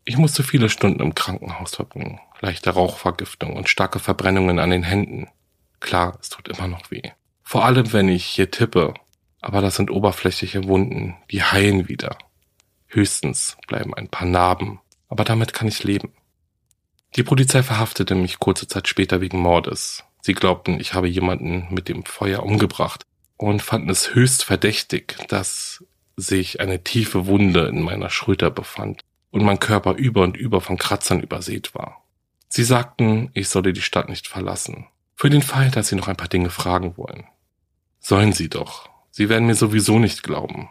Ich 0.04 0.18
musste 0.18 0.44
viele 0.44 0.70
Stunden 0.70 1.00
im 1.02 1.16
Krankenhaus 1.16 1.74
verbringen, 1.74 2.20
leichte 2.40 2.70
Rauchvergiftung 2.70 3.56
und 3.56 3.68
starke 3.68 3.98
Verbrennungen 3.98 4.60
an 4.60 4.70
den 4.70 4.84
Händen. 4.84 5.26
Klar, 5.80 6.16
es 6.20 6.28
tut 6.28 6.46
immer 6.46 6.68
noch 6.68 6.92
weh. 6.92 7.10
Vor 7.42 7.64
allem, 7.64 7.92
wenn 7.92 8.08
ich 8.08 8.24
hier 8.24 8.50
tippe 8.52 8.94
aber 9.46 9.60
das 9.60 9.76
sind 9.76 9.92
oberflächliche 9.92 10.64
Wunden, 10.64 11.14
die 11.30 11.42
heilen 11.42 11.88
wieder. 11.88 12.18
Höchstens 12.88 13.56
bleiben 13.68 13.94
ein 13.94 14.08
paar 14.08 14.26
Narben, 14.26 14.80
aber 15.08 15.24
damit 15.24 15.52
kann 15.52 15.68
ich 15.68 15.84
leben. 15.84 16.12
Die 17.14 17.22
Polizei 17.22 17.62
verhaftete 17.62 18.16
mich 18.16 18.40
kurze 18.40 18.66
Zeit 18.66 18.88
später 18.88 19.20
wegen 19.20 19.38
Mordes. 19.38 20.02
Sie 20.20 20.34
glaubten, 20.34 20.80
ich 20.80 20.94
habe 20.94 21.06
jemanden 21.08 21.68
mit 21.70 21.88
dem 21.88 22.04
Feuer 22.04 22.42
umgebracht 22.42 23.04
und 23.36 23.62
fanden 23.62 23.90
es 23.90 24.14
höchst 24.14 24.42
verdächtig, 24.42 25.16
dass 25.28 25.84
sich 26.16 26.60
eine 26.60 26.82
tiefe 26.82 27.26
Wunde 27.26 27.66
in 27.66 27.82
meiner 27.82 28.10
Schulter 28.10 28.50
befand 28.50 29.02
und 29.30 29.44
mein 29.44 29.60
Körper 29.60 29.94
über 29.94 30.22
und 30.22 30.36
über 30.36 30.60
von 30.60 30.78
Kratzern 30.78 31.20
übersät 31.20 31.74
war. 31.74 32.02
Sie 32.48 32.64
sagten, 32.64 33.30
ich 33.34 33.48
solle 33.48 33.72
die 33.72 33.82
Stadt 33.82 34.08
nicht 34.08 34.26
verlassen, 34.26 34.86
für 35.14 35.30
den 35.30 35.42
Fall, 35.42 35.70
dass 35.70 35.88
sie 35.88 35.96
noch 35.96 36.08
ein 36.08 36.16
paar 36.16 36.28
Dinge 36.28 36.50
fragen 36.50 36.96
wollen. 36.96 37.24
Sollen 38.00 38.32
sie 38.32 38.48
doch, 38.48 38.88
Sie 39.16 39.30
werden 39.30 39.46
mir 39.46 39.54
sowieso 39.54 39.98
nicht 39.98 40.22
glauben. 40.22 40.68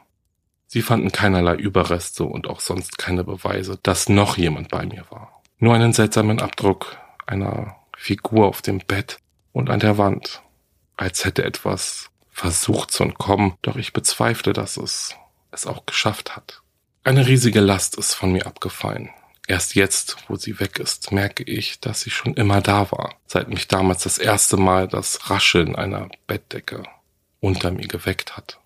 Sie 0.68 0.84
fanden 0.84 1.12
keinerlei 1.12 1.56
Überreste 1.56 2.26
und 2.26 2.46
auch 2.46 2.60
sonst 2.60 3.00
keine 3.00 3.24
Beweise, 3.24 3.80
dass 3.82 4.08
noch 4.08 4.38
jemand 4.38 4.70
bei 4.70 4.86
mir 4.86 5.04
war. 5.10 5.42
Nur 5.58 5.74
einen 5.74 5.94
seltsamen 5.94 6.40
Abdruck 6.40 6.96
einer 7.26 7.76
Figur 7.98 8.46
auf 8.46 8.62
dem 8.62 8.78
Bett 8.86 9.18
und 9.52 9.72
an 9.72 9.80
der 9.80 9.98
Wand, 9.98 10.44
als 10.96 11.26
hätte 11.26 11.44
etwas 11.44 12.12
versucht 12.30 12.92
zu 12.92 13.02
entkommen, 13.02 13.56
doch 13.64 13.78
ich 13.78 13.94
bezweifle, 13.94 14.54
dass 14.54 14.78
es 14.78 15.16
es 15.56 15.66
auch 15.66 15.86
geschafft 15.86 16.36
hat. 16.36 16.62
Eine 17.04 17.28
riesige 17.28 17.60
Last 17.60 17.98
ist 17.98 18.14
von 18.14 18.32
mir 18.32 18.46
abgefallen. 18.46 19.10
Erst 19.48 19.76
jetzt, 19.76 20.18
wo 20.28 20.36
sie 20.38 20.60
weg 20.60 20.80
ist, 20.80 21.12
merke 21.12 21.44
ich, 21.44 21.80
dass 21.80 22.02
sie 22.02 22.10
schon 22.10 22.34
immer 22.34 22.62
da 22.62 22.92
war, 22.92 23.16
seit 23.28 23.48
mich 23.48 23.68
damals 23.68 24.04
das 24.04 24.18
erste 24.18 24.58
Mal 24.58 24.88
das 24.88 25.30
Rascheln 25.30 25.76
einer 25.76 26.10
Bettdecke 26.26 26.84
unter 27.42 27.70
mir 27.72 27.88
geweckt 27.88 28.38
hat. 28.38 28.60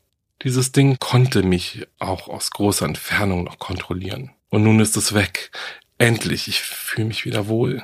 Dieses 0.43 0.71
Ding 0.71 0.97
konnte 0.99 1.43
mich 1.43 1.85
auch 1.99 2.29
aus 2.29 2.51
großer 2.51 2.85
Entfernung 2.85 3.43
noch 3.43 3.59
kontrollieren. 3.59 4.31
Und 4.49 4.63
nun 4.63 4.79
ist 4.79 4.95
es 4.95 5.13
weg. 5.13 5.51
Endlich, 5.97 6.47
ich 6.47 6.61
fühle 6.61 7.07
mich 7.07 7.25
wieder 7.25 7.47
wohl. 7.49 7.83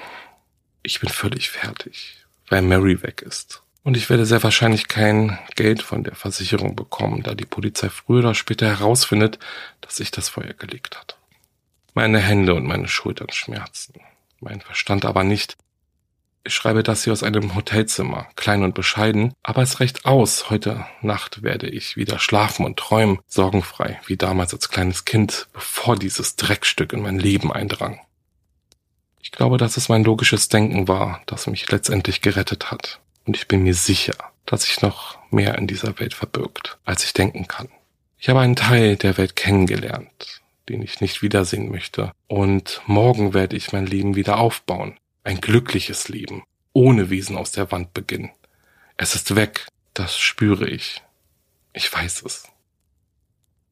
Ich 0.82 1.02
bin 1.02 1.10
völlig 1.10 1.50
fertig, 1.50 2.16
weil 2.48 2.62
Mary 2.62 3.04
weg 3.04 3.22
ist. 3.22 3.62
Und 3.86 3.96
ich 3.96 4.10
werde 4.10 4.26
sehr 4.26 4.42
wahrscheinlich 4.42 4.88
kein 4.88 5.38
Geld 5.56 5.84
von 5.84 6.04
der 6.04 6.16
Versicherung 6.16 6.76
bekommen, 6.76 7.22
da 7.22 7.36
die 7.36 7.46
Polizei 7.46 7.90
früher 7.90 8.20
oder 8.20 8.34
später 8.34 8.68
herausfindet, 8.68 9.38
dass 9.82 9.98
sich 9.98 10.10
das 10.10 10.28
Feuer 10.28 10.54
gelegt 10.54 10.98
hat. 11.00 11.20
Meine 11.94 12.18
Hände 12.18 12.56
und 12.56 12.66
meine 12.66 12.88
Schultern 12.88 13.30
schmerzen, 13.32 14.02
mein 14.40 14.60
Verstand 14.60 15.06
aber 15.06 15.24
nicht, 15.24 15.56
ich 16.44 16.54
schreibe 16.56 16.82
das 16.82 17.04
hier 17.04 17.14
aus 17.14 17.22
einem 17.22 17.54
Hotelzimmer, 17.54 18.28
klein 18.36 18.64
und 18.64 18.74
bescheiden, 18.74 19.34
aber 19.44 19.62
es 19.62 19.80
reicht 19.80 20.06
aus. 20.06 20.50
Heute 20.50 20.86
Nacht 21.02 21.44
werde 21.44 21.68
ich 21.68 21.96
wieder 21.96 22.18
schlafen 22.18 22.66
und 22.66 22.78
träumen, 22.78 23.20
sorgenfrei, 23.28 24.00
wie 24.08 24.18
damals 24.18 24.52
als 24.52 24.70
kleines 24.70 25.06
Kind, 25.06 25.48
bevor 25.54 25.96
dieses 25.96 26.36
Dreckstück 26.38 26.92
in 26.92 27.02
mein 27.02 27.20
Leben 27.20 27.54
eindrang. 27.54 28.00
Ich 29.22 29.32
glaube, 29.32 29.58
dass 29.58 29.78
es 29.78 29.90
mein 29.90 30.04
logisches 30.04 30.48
Denken 30.48 30.88
war, 30.88 31.22
das 31.28 31.46
mich 31.46 31.70
letztendlich 31.72 32.22
gerettet 32.22 32.72
hat. 32.72 33.00
Und 33.26 33.38
ich 33.38 33.48
bin 33.48 33.64
mir 33.64 33.74
sicher, 33.74 34.16
dass 34.46 34.64
sich 34.64 34.82
noch 34.82 35.18
mehr 35.32 35.58
in 35.58 35.68
dieser 35.68 36.00
Welt 36.00 36.14
verbirgt, 36.14 36.78
als 36.86 37.04
ich 37.04 37.14
denken 37.14 37.48
kann. 37.48 37.70
Ich 38.18 38.30
habe 38.30 38.40
einen 38.40 38.56
Teil 38.56 38.96
der 38.96 39.18
Welt 39.18 39.36
kennengelernt, 39.36 40.42
den 40.70 40.82
ich 40.82 41.02
nicht 41.02 41.22
wiedersehen 41.22 41.70
möchte. 41.70 42.12
Und 42.28 42.82
morgen 42.86 43.34
werde 43.34 43.56
ich 43.56 43.72
mein 43.72 43.86
Leben 43.86 44.16
wieder 44.16 44.38
aufbauen 44.38 44.98
ein 45.26 45.42
glückliches 45.42 46.08
Leben, 46.08 46.44
ohne 46.72 47.10
Wesen 47.10 47.36
aus 47.36 47.52
der 47.52 47.72
Wand 47.72 47.94
beginnen. 47.94 48.32
Es 48.96 49.16
ist 49.16 49.36
weg, 49.36 49.68
das 49.94 50.18
spüre 50.18 50.70
ich. 50.70 51.02
Ich 51.74 51.92
weiß 51.92 52.22
es. 52.22 52.48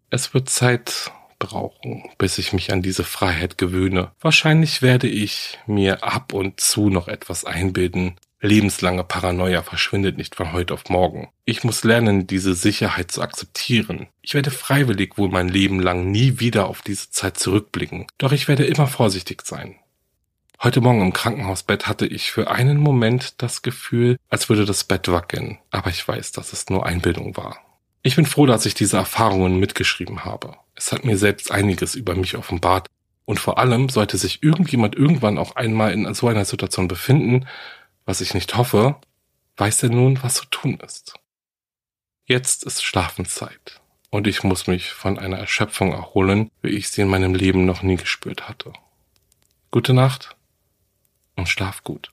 Es 0.10 0.34
wird 0.34 0.50
Zeit 0.50 1.12
brauchen, 1.40 2.10
bis 2.18 2.38
ich 2.38 2.54
mich 2.54 2.74
an 2.74 2.82
diese 2.82 3.04
Freiheit 3.04 3.58
gewöhne. 3.58 4.12
Wahrscheinlich 4.20 4.82
werde 4.82 5.08
ich 5.08 5.60
mir 5.68 6.04
ab 6.04 6.34
und 6.34 6.60
zu 6.60 6.90
noch 6.90 7.08
etwas 7.08 7.46
einbilden. 7.46 8.16
Lebenslange 8.44 9.06
Paranoia 9.06 9.64
verschwindet 9.64 10.18
nicht 10.18 10.36
von 10.36 10.52
heute 10.52 10.74
auf 10.74 10.90
morgen. 10.90 11.30
Ich 11.46 11.64
muss 11.64 11.86
lernen, 11.86 12.28
diese 12.28 12.54
Sicherheit 12.54 13.10
zu 13.10 13.22
akzeptieren. 13.22 14.08
Ich 14.22 14.34
werde 14.34 14.52
freiwillig 14.52 15.18
wohl 15.18 15.30
mein 15.30 15.48
Leben 15.48 15.80
lang 15.80 16.12
nie 16.12 16.42
wieder 16.42 16.68
auf 16.68 16.82
diese 16.82 17.10
Zeit 17.10 17.38
zurückblicken. 17.40 18.06
Doch 18.18 18.34
ich 18.34 18.50
werde 18.50 18.66
immer 18.66 18.88
vorsichtig 18.88 19.44
sein. 19.46 19.76
Heute 20.62 20.82
Morgen 20.82 21.02
im 21.02 21.14
Krankenhausbett 21.14 21.88
hatte 21.88 22.06
ich 22.06 22.32
für 22.32 22.52
einen 22.52 22.78
Moment 22.78 23.42
das 23.42 23.62
Gefühl, 23.62 24.18
als 24.30 24.50
würde 24.50 24.66
das 24.66 24.84
Bett 24.84 25.10
wackeln, 25.10 25.60
aber 25.72 25.90
ich 25.90 26.06
weiß, 26.06 26.34
dass 26.34 26.52
es 26.52 26.70
nur 26.70 26.86
Einbildung 26.86 27.38
war. 27.38 27.60
Ich 28.02 28.18
bin 28.18 28.26
froh, 28.26 28.46
dass 28.46 28.66
ich 28.66 28.74
diese 28.74 28.98
Erfahrungen 28.98 29.58
mitgeschrieben 29.58 30.26
habe. 30.26 30.56
Es 30.76 30.92
hat 30.92 31.06
mir 31.06 31.18
selbst 31.18 31.50
einiges 31.50 31.96
über 31.96 32.14
mich 32.14 32.36
offenbart 32.36 32.88
und 33.24 33.40
vor 33.40 33.58
allem 33.58 33.88
sollte 33.88 34.18
sich 34.18 34.44
irgendjemand 34.44 34.96
irgendwann 34.96 35.38
auch 35.38 35.56
einmal 35.56 35.94
in 35.94 36.14
so 36.14 36.28
einer 36.28 36.44
Situation 36.44 36.90
befinden, 36.90 37.46
was 38.06 38.22
ich 38.22 38.34
nicht 38.34 38.56
hoffe, 38.56 38.96
weiß 39.58 39.84
er 39.84 39.90
nun, 39.90 40.22
was 40.24 40.36
zu 40.36 40.46
tun 40.46 40.80
ist. 40.80 41.16
Jetzt 42.26 42.64
ist 42.64 42.84
Schlafenszeit 42.84 43.82
und 44.10 44.28
ich 44.28 44.44
muss 44.44 44.68
mich 44.68 44.92
von 44.92 45.20
einer 45.20 45.38
Erschöpfung 45.38 45.92
erholen, 45.92 46.52
wie 46.62 46.70
ich 46.70 46.90
sie 46.90 47.02
in 47.02 47.10
meinem 47.10 47.36
Leben 47.36 47.66
noch 47.66 47.82
nie 47.82 47.98
gespürt 47.98 48.48
hatte. 48.48 48.72
Gute 49.72 49.94
Nacht 49.94 50.36
und 51.36 51.50
schlaf 51.50 51.84
gut. 51.84 52.13